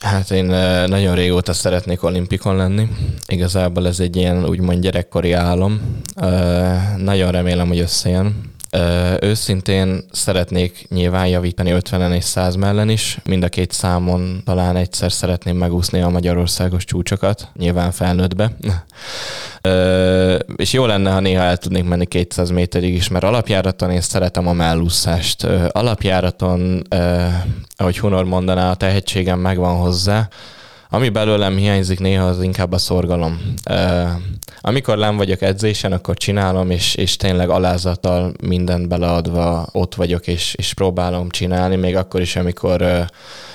[0.00, 0.44] Hát én
[0.86, 2.88] nagyon régóta szeretnék olimpikon lenni.
[3.26, 6.00] Igazából ez egy ilyen úgymond gyerekkori álom.
[6.96, 8.52] Nagyon remélem, hogy összejön.
[9.20, 13.18] Őszintén szeretnék nyilván javítani 50-en és 100 mellen is.
[13.24, 18.50] Mind a két számon talán egyszer szeretném megúszni a magyarországos csúcsokat, nyilván felnőttbe.
[19.62, 24.00] Ö, és jó lenne, ha néha el tudnék menni 200 méterig is, mert alapjáraton én
[24.00, 25.42] szeretem a mellúszást.
[25.42, 27.26] Ö, alapjáraton, ö,
[27.76, 30.28] ahogy Hunor mondaná, a tehetségem megvan hozzá,
[30.90, 33.54] ami belőlem hiányzik néha, az inkább a szorgalom.
[34.60, 40.54] Amikor nem vagyok edzésen, akkor csinálom, és, és tényleg alázattal mindent beleadva ott vagyok, és,
[40.54, 43.06] és próbálom csinálni, még akkor is, amikor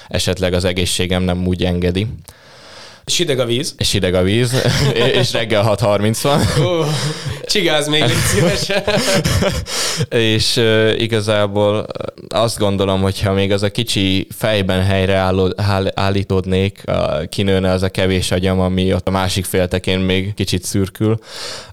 [0.08, 2.08] esetleg az egészségem nem úgy engedi.
[3.06, 3.76] És hideg a víz.
[3.78, 4.54] És hideg a víz,
[5.22, 6.40] és reggel 6.30 van.
[6.40, 6.86] Uh,
[7.46, 8.72] csigáz még, légy szíves.
[10.10, 11.86] és uh, igazából
[12.30, 17.84] azt gondolom, hogyha még az a kicsi fejben helyre álló, áll, állítódnék, uh, kinőne az
[17.84, 21.20] a kevés agyam, ami ott a másik féltekén még kicsit szürkül,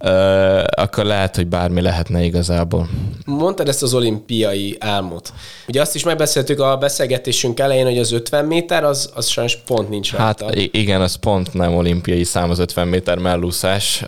[0.00, 2.88] uh, akkor lehet, hogy bármi lehetne igazából.
[3.24, 5.32] Mondtad ezt az olimpiai álmot.
[5.68, 9.88] Ugye azt is megbeszéltük a beszélgetésünk elején, hogy az 50 méter, az, az sajnos pont
[9.88, 10.44] nincs rajta.
[10.44, 14.02] Hát igen, az pont nem olimpiai szám az 50 méter mellúszás.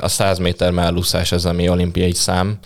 [0.00, 2.58] A 100 méter mellúszás az, ami olimpiai szám.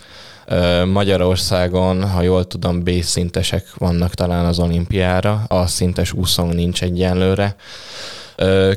[0.85, 7.55] Magyarországon, ha jól tudom, B szintesek vannak talán az olimpiára, a szintes úszón nincs egyenlőre.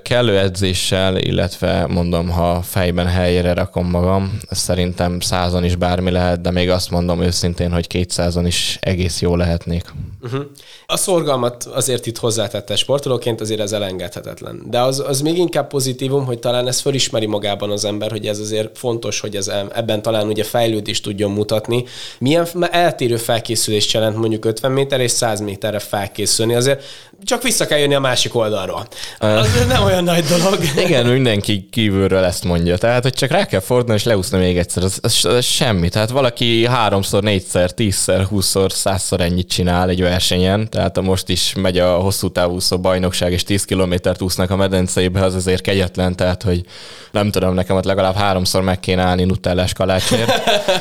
[0.03, 6.51] Kellő edzéssel, illetve mondom, ha fejben helyére rakom magam, szerintem százon is bármi lehet, de
[6.51, 9.85] még azt mondom őszintén, hogy kétszázon is egész jó lehetnék.
[10.23, 10.45] Uh-huh.
[10.87, 14.63] A szorgalmat azért itt hozzátette sportolóként, azért ez elengedhetetlen.
[14.71, 18.39] De az, az még inkább pozitívum, hogy talán ez fölismeri magában az ember, hogy ez
[18.39, 21.85] azért fontos, hogy ez ebben talán ugye fejlődést tudjon mutatni.
[22.19, 26.55] Milyen eltérő felkészülést jelent mondjuk 50 méter és 100 méterre felkészülni?
[26.55, 26.83] Azért
[27.25, 28.87] csak vissza kell jönni a másik oldalról.
[29.19, 30.59] Az nem olyan nagy dolog.
[30.87, 32.77] Igen, mindenki kívülről ezt mondja.
[32.77, 34.83] Tehát, hogy csak rá kell fordulni és leúszni még egyszer.
[34.83, 35.89] Az, az, az semmi.
[35.89, 40.71] Tehát valaki háromszor, négyszer, tízszer, húszszor, százszor ennyit csinál egy versenyen.
[40.71, 45.35] Tehát most is megy a hosszú távúszó bajnokság, és 10 kilométert úsznak a medencébe, az
[45.35, 46.17] azért kegyetlen.
[46.17, 46.65] Tehát, hogy
[47.15, 50.33] nem tudom, nekem ott legalább háromszor meg kéne állni nutellás kalácsért.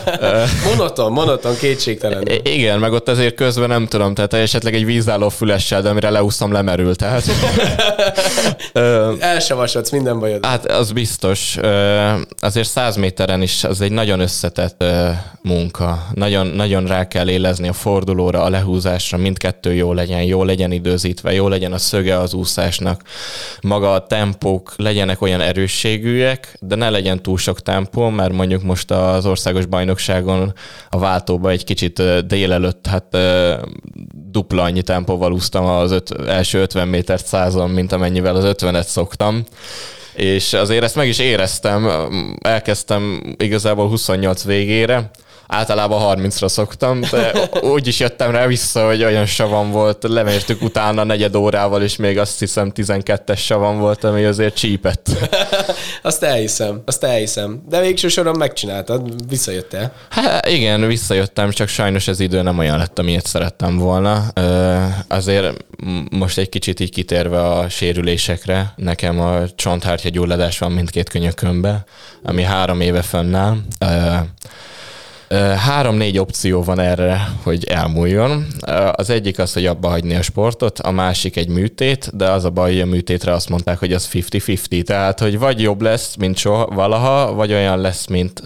[0.69, 2.27] monoton, monoton, kétségtelen.
[2.43, 6.51] Igen, meg ott azért közben nem tudom, tehát esetleg egy vízálló fülessel, de amire leúszom,
[6.51, 6.95] lemerül.
[6.95, 7.23] Tehát,
[9.19, 10.45] Elsavasodsz, minden bajod.
[10.45, 11.57] Hát az biztos.
[12.39, 14.83] Azért száz méteren is az egy nagyon összetett
[15.41, 16.07] munka.
[16.13, 21.33] Nagyon, nagyon rá kell élezni a fordulóra, a lehúzásra, mindkettő jó legyen, jó legyen időzítve,
[21.33, 23.01] jó legyen a szöge az úszásnak.
[23.61, 25.41] Maga a tempók legyenek olyan
[26.23, 30.53] erősségűek, de ne legyen túl sok tempó, mert mondjuk most az országos bajnokságon
[30.89, 33.17] a váltóba egy kicsit délelőtt, hát
[34.31, 39.43] dupla annyi tempóval úsztam az öt, első 50 métert százon, mint amennyivel az 50-et szoktam.
[40.13, 41.89] És azért ezt meg is éreztem,
[42.41, 45.11] elkezdtem igazából 28 végére,
[45.47, 51.03] általában 30-ra szoktam, de úgy is jöttem rá vissza, hogy olyan savam volt, lemértük utána
[51.03, 55.09] negyed órával, és még azt hiszem 12-es savam volt, ami azért csípett.
[56.01, 57.63] azt elhiszem, azt elhiszem.
[57.69, 59.91] De végső soron megcsináltad, visszajöttél.
[60.09, 64.27] Hát igen, visszajöttem, csak sajnos ez idő nem olyan lett, amilyet szerettem volna.
[65.07, 65.65] Azért
[66.11, 71.83] most egy kicsit így kitérve a sérülésekre, nekem a csonthártya gyulladás van mindkét könyökömbe,
[72.23, 73.57] ami három éve fönnáll.
[75.57, 78.47] Három-négy opció van erre, hogy elmúljon.
[78.91, 82.49] Az egyik az, hogy abba hagyni a sportot, a másik egy műtét, de az a
[82.49, 86.37] baj, hogy a műtétre azt mondták, hogy az 50-50, tehát hogy vagy jobb lesz, mint
[86.37, 88.41] soha valaha, vagy olyan lesz, mint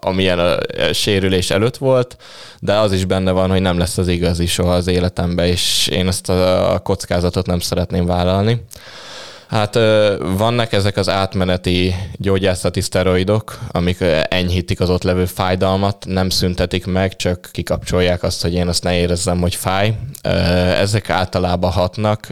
[0.00, 0.58] amilyen a
[0.92, 2.16] sérülés előtt volt,
[2.60, 6.06] de az is benne van, hogy nem lesz az igazi soha az életemben, és én
[6.06, 8.64] ezt a kockázatot nem szeretném vállalni.
[9.48, 9.74] Hát
[10.36, 13.96] vannak ezek az átmeneti gyógyászati szteroidok, amik
[14.28, 18.98] enyhítik az ott levő fájdalmat, nem szüntetik meg, csak kikapcsolják azt, hogy én azt ne
[18.98, 19.94] érezzem, hogy fáj.
[20.80, 22.28] Ezek általában hatnak.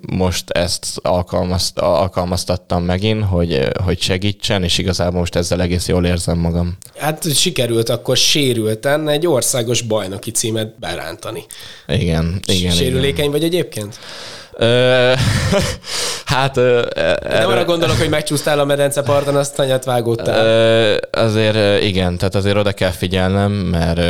[0.00, 6.38] Most ezt alkalmazt, alkalmaztattam megint, hogy, hogy segítsen, és igazából most ezzel egész jól érzem
[6.38, 6.76] magam.
[6.96, 11.44] Hát sikerült akkor sérülten egy országos bajnoki címet berántani.
[11.86, 12.72] Igen, igen.
[12.72, 13.30] Sérülékeny igen.
[13.30, 13.98] vagy egyébként?
[16.24, 16.54] hát...
[16.54, 20.98] Nem arra gondolok, hogy megcsúsztál a medenceparton, azt anyat vágódtál.
[21.10, 24.00] Azért igen, tehát azért oda kell figyelnem, mert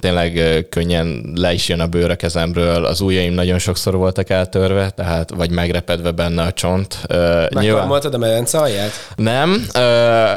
[0.00, 2.84] tényleg könnyen le is jön a bőr a kezemről.
[2.84, 6.98] Az ujjaim nagyon sokszor voltak eltörve, tehát vagy megrepedve benne a csont.
[7.54, 8.90] Megkarmoltad a medence alját?
[9.16, 9.66] Nem,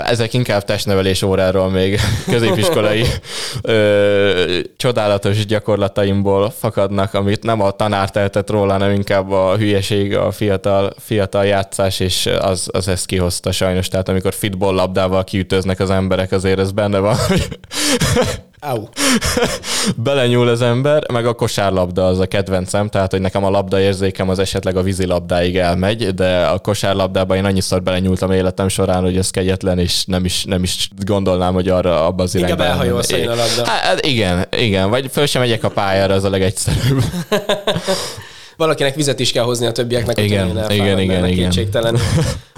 [0.06, 2.00] ezek inkább testnevelés óráról még
[2.32, 3.06] középiskolai
[4.78, 10.94] csodálatos gyakorlataimból fakadnak, amit nem a tanár tehetett róla, hanem inkább a hülyeség, a fiatal,
[10.98, 13.88] fiatal játszás, és az, az ezt kihozta sajnos.
[13.88, 17.16] Tehát amikor fitball labdával kiütöznek az emberek, azért ez benne van.
[18.65, 18.89] Au.
[20.04, 24.30] Belenyúl az ember, meg a kosárlabda az a kedvencem, tehát hogy nekem a labda érzékem
[24.30, 29.30] az esetleg a vízilabdáig elmegy, de a kosárlabdában én annyiszor belenyúltam életem során, hogy ez
[29.30, 32.54] kegyetlen, és nem is, nem is gondolnám, hogy arra abba az irányba.
[32.54, 33.65] Inkább elhajolsz a labda.
[33.65, 37.04] Hát, igen, igen, vagy föl sem megyek a pályára, az a legegyszerűbb.
[38.63, 41.97] valakinek vizet is kell hozni a többieknek, igen, igen, igen, igen, igen.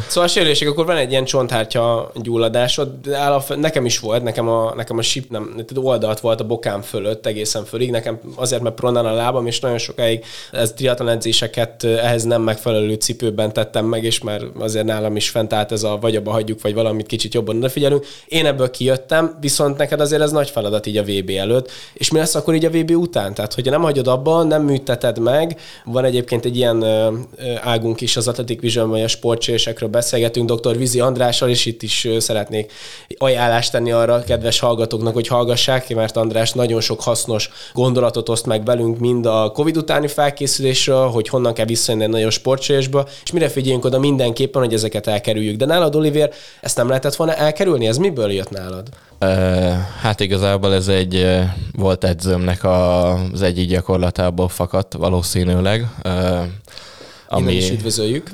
[0.08, 4.74] Szóval a sérülések, akkor van egy ilyen csonthártya gyulladásod, de nekem is volt, nekem a,
[4.76, 9.06] nekem a sip nem, oldalt volt a bokám fölött egészen fölig, nekem azért, mert pronán
[9.06, 14.22] a lábam, és nagyon sokáig ez triatlon edzéseket ehhez nem megfelelő cipőben tettem meg, és
[14.22, 17.58] már azért nálam is fent állt ez a vagy abba hagyjuk, vagy valamit kicsit jobban
[17.58, 18.06] odafigyelünk.
[18.26, 22.18] Én ebből kijöttem, viszont neked azért ez nagy feladat így a VB előtt, és mi
[22.18, 23.34] lesz akkor így a VB után?
[23.34, 25.60] Tehát, hogyha nem hagyod abba, nem műteted meg,
[25.96, 26.86] van egyébként egy ilyen
[27.62, 30.78] águnk is az Athletic Vision, vagy a sportsérésekről beszélgetünk dr.
[30.78, 32.72] Vizi Andrással, és itt is szeretnék
[33.18, 38.66] ajánlást tenni arra kedves hallgatóknak, hogy hallgassák, mert András nagyon sok hasznos gondolatot oszt meg
[38.66, 43.50] velünk, mind a COVID utáni felkészülésről, hogy honnan kell visszajönni egy nagyon sportsérésbe, és mire
[43.50, 45.58] figyeljünk oda mindenképpen, hogy ezeket elkerüljük.
[45.58, 46.32] De nálad, Oliver,
[46.62, 47.88] ezt nem lehetett volna elkerülni?
[47.88, 48.88] Ez miből jött nálad?
[50.02, 51.28] Hát igazából ez egy
[51.72, 55.88] volt edzőmnek az egyik gyakorlatából fakadt valószínűleg.
[57.28, 58.30] Ami, is üdvözöljük.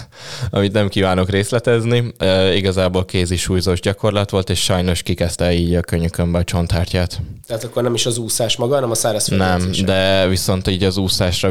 [0.50, 2.12] amit nem kívánok részletezni.
[2.54, 7.20] Igazából kézi súlyzós gyakorlat volt, és sajnos kikezdte így a könyökömbe a csonthártyát.
[7.46, 10.96] Tehát akkor nem is az úszás maga, hanem a száraz Nem, de viszont így az
[10.96, 11.50] úszásra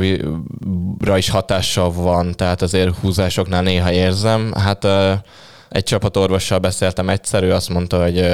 [1.17, 4.53] is hatással van, tehát azért húzásoknál néha érzem.
[4.53, 4.87] Hát
[5.75, 8.25] egy csapatorvossal beszéltem egyszer, ő azt mondta, hogy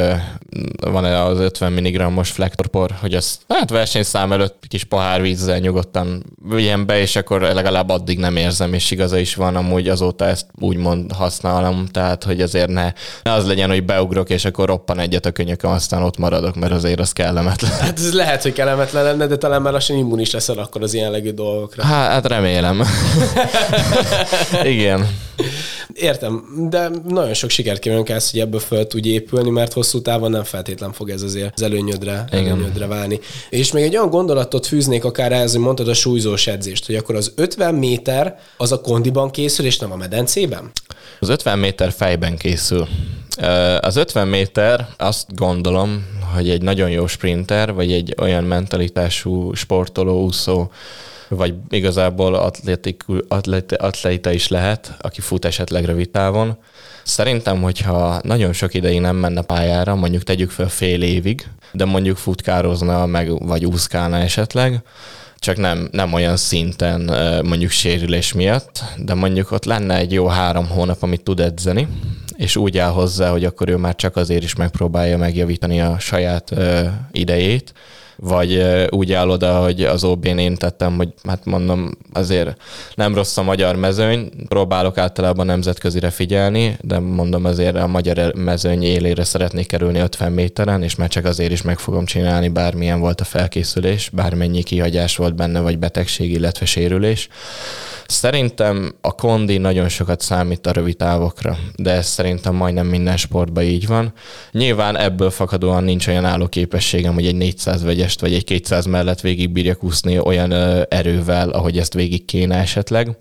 [0.79, 6.85] van az 50 mg-os flektorpor, hogy az hát versenyszám előtt kis pohár vízzel nyugodtan vigyen
[6.85, 11.11] be, és akkor legalább addig nem érzem, és igaza is van, amúgy azóta ezt úgymond
[11.11, 15.31] használom, tehát hogy azért ne, ne az legyen, hogy beugrok, és akkor roppan egyet a
[15.31, 17.71] könyököm, aztán ott maradok, mert azért az kellemetlen.
[17.71, 21.11] Hát ez lehet, hogy kellemetlen lenne, de talán már lassan immunis leszel akkor az ilyen
[21.11, 21.83] legű dolgokra.
[21.83, 22.81] Hát, hát remélem.
[24.63, 25.07] Igen.
[25.93, 30.31] Értem, de nagyon sok sikert kívánok ezt, hogy ebből föl tudj épülni, mert hosszú távon
[30.31, 33.19] nem feltétlen fog ez azért az előnyödre, előnyödre válni.
[33.49, 37.15] És még egy olyan gondolatot fűznék akár ehhez, hogy mondtad a súlyzós edzést, hogy akkor
[37.15, 40.71] az 50 méter az a kondiban készül, és nem a medencében?
[41.19, 42.87] Az 50 méter fejben készül.
[43.79, 50.23] Az 50 méter azt gondolom, hogy egy nagyon jó sprinter, vagy egy olyan mentalitású sportoló,
[50.23, 50.71] úszó,
[51.27, 56.57] vagy igazából atletik, atlete, atleta is lehet, aki fut esetleg rövid távon.
[57.03, 62.17] Szerintem, hogyha nagyon sok ideig nem menne pályára, mondjuk tegyük fel fél évig, de mondjuk
[62.17, 64.81] futkározna, meg, vagy úszkálna esetleg,
[65.39, 67.01] csak nem, nem olyan szinten
[67.43, 71.87] mondjuk sérülés miatt, de mondjuk ott lenne egy jó három hónap, amit tud edzeni,
[72.37, 76.53] és úgy áll hozzá, hogy akkor ő már csak azért is megpróbálja megjavítani a saját
[77.11, 77.73] idejét,
[78.23, 82.61] vagy úgy áll oda, hogy az OB-n én tettem, hogy hát mondom, azért
[82.95, 88.83] nem rossz a magyar mezőny, próbálok általában nemzetközire figyelni, de mondom azért a magyar mezőny
[88.83, 93.21] élére szeretnék kerülni 50 méteren, és már csak azért is meg fogom csinálni, bármilyen volt
[93.21, 97.27] a felkészülés, bármennyi kihagyás volt benne, vagy betegség, illetve sérülés.
[98.11, 103.63] Szerintem a kondi nagyon sokat számít a rövid távokra, de ez szerintem majdnem minden sportban
[103.63, 104.13] így van.
[104.51, 109.49] Nyilván ebből fakadóan nincs olyan állóképességem, hogy egy 400 vegyest vagy egy 200 mellett végig
[109.49, 110.51] bírjak úszni olyan
[110.89, 113.17] erővel, ahogy ezt végig kéne esetleg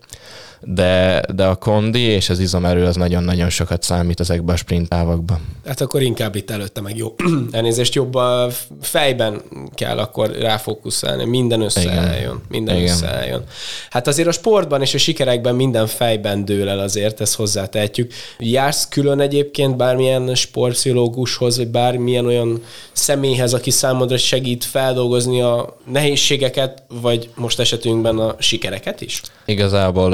[0.63, 5.39] de, de a kondi és az izomerő az nagyon-nagyon sokat számít ezekben a sprintávokban.
[5.65, 7.15] Hát akkor inkább itt előtte meg jó.
[7.51, 8.49] Elnézést jobb a
[8.81, 9.43] fejben
[9.75, 12.43] kell akkor ráfókuszálni, minden összeálljon.
[12.49, 12.89] Minden Igen.
[12.89, 13.45] összeálljon.
[13.91, 18.13] Hát azért a sportban és a sikerekben minden fejben dől el azért, ezt hozzátehetjük.
[18.39, 26.83] Jársz külön egyébként bármilyen sportpszichológushoz, vagy bármilyen olyan személyhez, aki számodra segít feldolgozni a nehézségeket,
[27.01, 29.23] vagy most esetünkben a sikereket is?
[29.51, 30.13] Igazából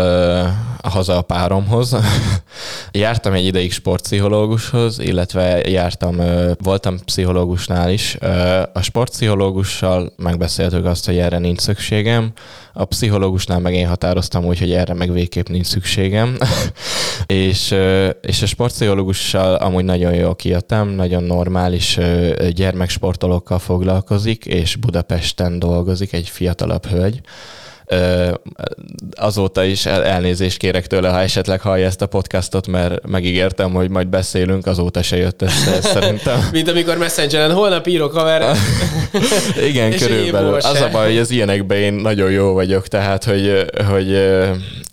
[0.82, 1.96] haza a páromhoz.
[2.92, 6.20] jártam egy ideig sportpszichológushoz, illetve jártam,
[6.58, 8.16] voltam pszichológusnál is.
[8.72, 12.32] A sportpszichológussal megbeszéltük azt, hogy erre nincs szükségem.
[12.72, 16.36] A pszichológusnál meg én határoztam úgy, hogy erre meg végképp nincs szükségem.
[17.26, 17.74] és,
[18.20, 21.98] és a sportpszichológussal amúgy nagyon jól kijöttem, nagyon normális
[22.50, 27.20] gyermeksportolókkal foglalkozik, és Budapesten dolgozik, egy fiatalabb hölgy
[29.14, 34.06] azóta is elnézést kérek tőle, ha esetleg hallja ezt a podcastot, mert megígértem, hogy majd
[34.08, 36.48] beszélünk, azóta se jött össze szerintem.
[36.52, 38.56] Mint amikor Messengeren, holnap írok haver.
[39.68, 40.54] Igen, körülbelül.
[40.54, 44.18] Az a baj, hogy az ilyenekben én nagyon jó vagyok, tehát, hogy, hogy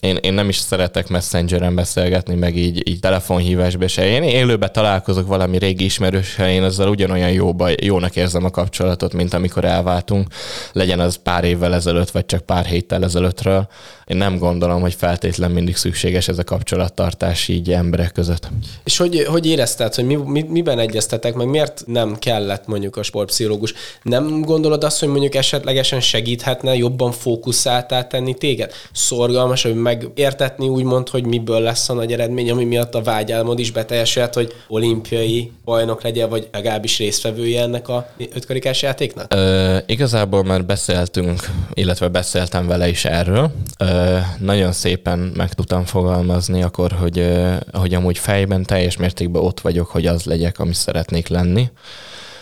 [0.04, 4.08] én, én nem is szeretek messengeren beszélgetni, meg így, így telefonhívásba se.
[4.08, 9.34] Én élőben találkozok valami régi ismerőssel, én azzal ugyanolyan jóba, jónak érzem a kapcsolatot, mint
[9.34, 10.28] amikor elváltunk,
[10.72, 13.68] legyen az pár évvel ezelőtt, vagy csak pár héttel ezelőttről.
[14.06, 18.48] Én nem gondolom, hogy feltétlen mindig szükséges ez a kapcsolattartás így emberek között.
[18.84, 23.04] És hogy, hogy érezted, hogy mi, mi, miben egyeztetek, meg miért nem kellett mondjuk a
[23.04, 23.74] sportpszichológus?
[24.02, 28.72] Nem gondolod azt, hogy mondjuk esetlegesen segíthetne jobban fókuszáltá tenni téged?
[28.92, 33.72] Szorgalmas, hogy megértetni úgymond, hogy miből lesz a nagy eredmény, ami miatt a vágyálmod is
[33.72, 39.34] beteljesült, hogy olimpiai bajnok legyen, vagy legalábbis résztvevője ennek a ötkarikás játéknak?
[39.34, 43.52] Ö, igazából már beszéltünk, illetve beszéltem vele is erről.
[43.78, 47.32] Ö, nagyon szépen meg tudtam fogalmazni akkor, hogy,
[47.72, 51.70] hogy amúgy fejben teljes mértékben ott vagyok, hogy az legyek, ami szeretnék lenni.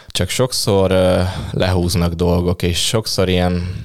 [0.07, 0.91] Csak sokszor
[1.51, 3.75] lehúznak dolgok, és sokszor ilyen,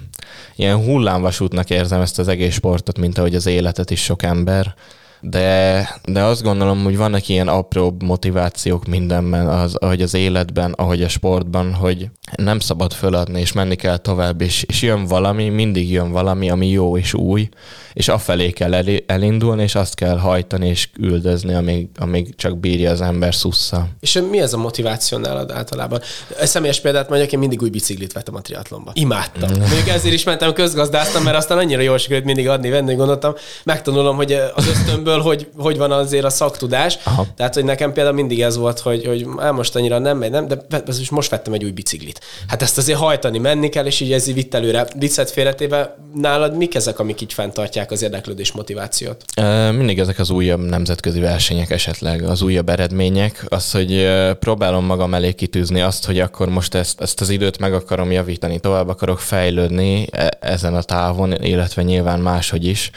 [0.56, 4.74] ilyen hullámvasútnak érzem ezt az egész sportot, mint ahogy az életet is sok ember
[5.20, 11.02] de, de azt gondolom, hogy vannak ilyen apró motivációk mindenben, az, ahogy az életben, ahogy
[11.02, 15.90] a sportban, hogy nem szabad föladni, és menni kell tovább, és, és jön valami, mindig
[15.90, 17.48] jön valami, ami jó és új,
[17.92, 18.74] és afelé kell
[19.06, 23.88] elindulni, és azt kell hajtani és üldözni, amíg, amíg csak bírja az ember szussza.
[24.00, 26.00] És mi ez a motiváció nálad általában?
[26.40, 28.90] Egy személyes példát mondjak, én mindig új biciklit vettem a triatlonba.
[28.94, 29.50] Imádtam.
[29.50, 29.60] Mm.
[29.60, 33.34] Még ezért is mentem közgazdáztam, mert aztán annyira jól sikerült mindig adni, venni, gondoltam.
[33.64, 34.68] Megtanulom, hogy az
[35.06, 36.98] ösztönből hogy, hogy van azért a szaktudás.
[37.04, 37.26] Aha.
[37.36, 40.48] Tehát, hogy nekem például mindig ez volt, hogy, hogy á, most annyira nem megy, nem,
[40.48, 40.62] de
[41.10, 42.20] most vettem egy új biciklit.
[42.46, 44.86] Hát ezt azért hajtani, menni kell, és így ez így vitt előre.
[44.98, 49.24] Viccet félretéve, nálad mik ezek, amik így fenntartják az érdeklődés motivációt?
[49.72, 55.32] Mindig ezek az újabb nemzetközi versenyek esetleg, az újabb eredmények, az, hogy próbálom magam elé
[55.32, 60.06] kitűzni azt, hogy akkor most ezt, ezt az időt meg akarom javítani, tovább akarok fejlődni
[60.10, 62.90] e, ezen a távon, illetve nyilván máshogy is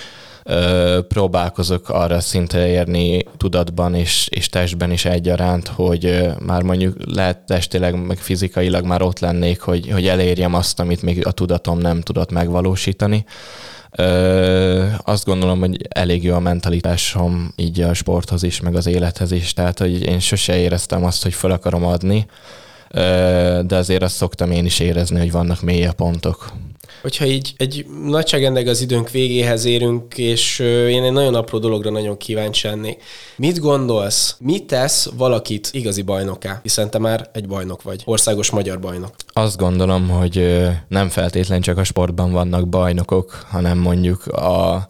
[1.08, 8.06] próbálkozok arra szinte érni tudatban és, és testben is egyaránt, hogy már mondjuk lehet testileg,
[8.06, 12.32] meg fizikailag már ott lennék, hogy, hogy elérjem azt, amit még a tudatom nem tudott
[12.32, 13.26] megvalósítani.
[13.92, 19.32] Ö, azt gondolom, hogy elég jó a mentalitásom így a sporthoz is, meg az élethez
[19.32, 22.26] is, tehát hogy én sose éreztem azt, hogy fel akarom adni,
[22.90, 26.52] ö, de azért azt szoktam én is érezni, hogy vannak mélyebb pontok
[27.02, 32.18] hogyha így egy nagyságrendeg az időnk végéhez érünk, és én egy nagyon apró dologra nagyon
[32.18, 33.04] kíváncsi lennék.
[33.36, 36.60] Mit gondolsz, mit tesz valakit igazi bajnoká?
[36.64, 39.12] Hiszen te már egy bajnok vagy, országos magyar bajnok.
[39.34, 44.88] Azt gondolom, hogy nem feltétlen csak a sportban vannak bajnokok, hanem mondjuk a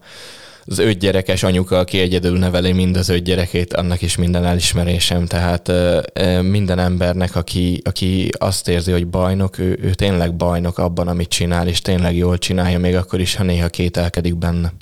[0.66, 5.26] az öt gyerekes anyuka, aki egyedül neveli mind az öt gyerekét, annak is minden elismerésem.
[5.26, 5.72] Tehát
[6.42, 11.68] minden embernek, aki, aki azt érzi, hogy bajnok, ő, ő tényleg bajnok abban, amit csinál,
[11.68, 14.72] és tényleg jól csinálja, még akkor is, ha néha kételkedik benne.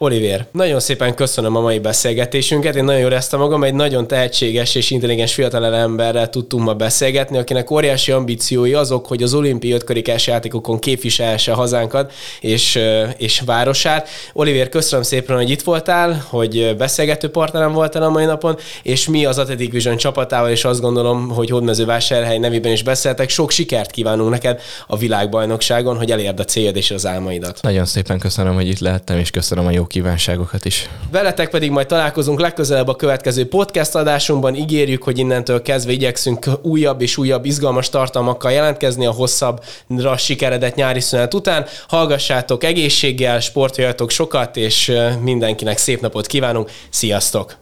[0.00, 2.76] Oliver, nagyon szépen köszönöm a mai beszélgetésünket.
[2.76, 7.38] Én nagyon jól éreztem magam, egy nagyon tehetséges és intelligens fiatal emberrel tudtunk ma beszélgetni,
[7.38, 12.78] akinek óriási ambíciói azok, hogy az olimpiai ötkarikás játékokon képviselhesse hazánkat és,
[13.16, 14.08] és városát.
[14.32, 19.24] Oliver, köszönöm szépen, hogy itt voltál, hogy beszélgető partnerem voltál a mai napon, és mi
[19.24, 23.28] az Athletic Vision csapatával, és azt gondolom, hogy Hódmezővásárhely nevében is beszéltek.
[23.28, 27.58] Sok sikert kívánunk neked a világbajnokságon, hogy elérd a céljad és az álmaidat.
[27.62, 30.88] Nagyon szépen köszönöm, hogy itt lehettem, és köszönöm a jó kívánságokat is.
[31.10, 34.54] Veletek pedig majd találkozunk legközelebb a következő podcast adásunkban.
[34.54, 41.00] Ígérjük, hogy innentől kezdve igyekszünk újabb és újabb izgalmas tartalmakkal jelentkezni a hosszabbra sikeredett nyári
[41.00, 41.66] szünet után.
[41.88, 46.70] Hallgassátok egészséggel, sportoljatok sokat, és mindenkinek szép napot kívánunk.
[46.90, 47.56] Sziasztok!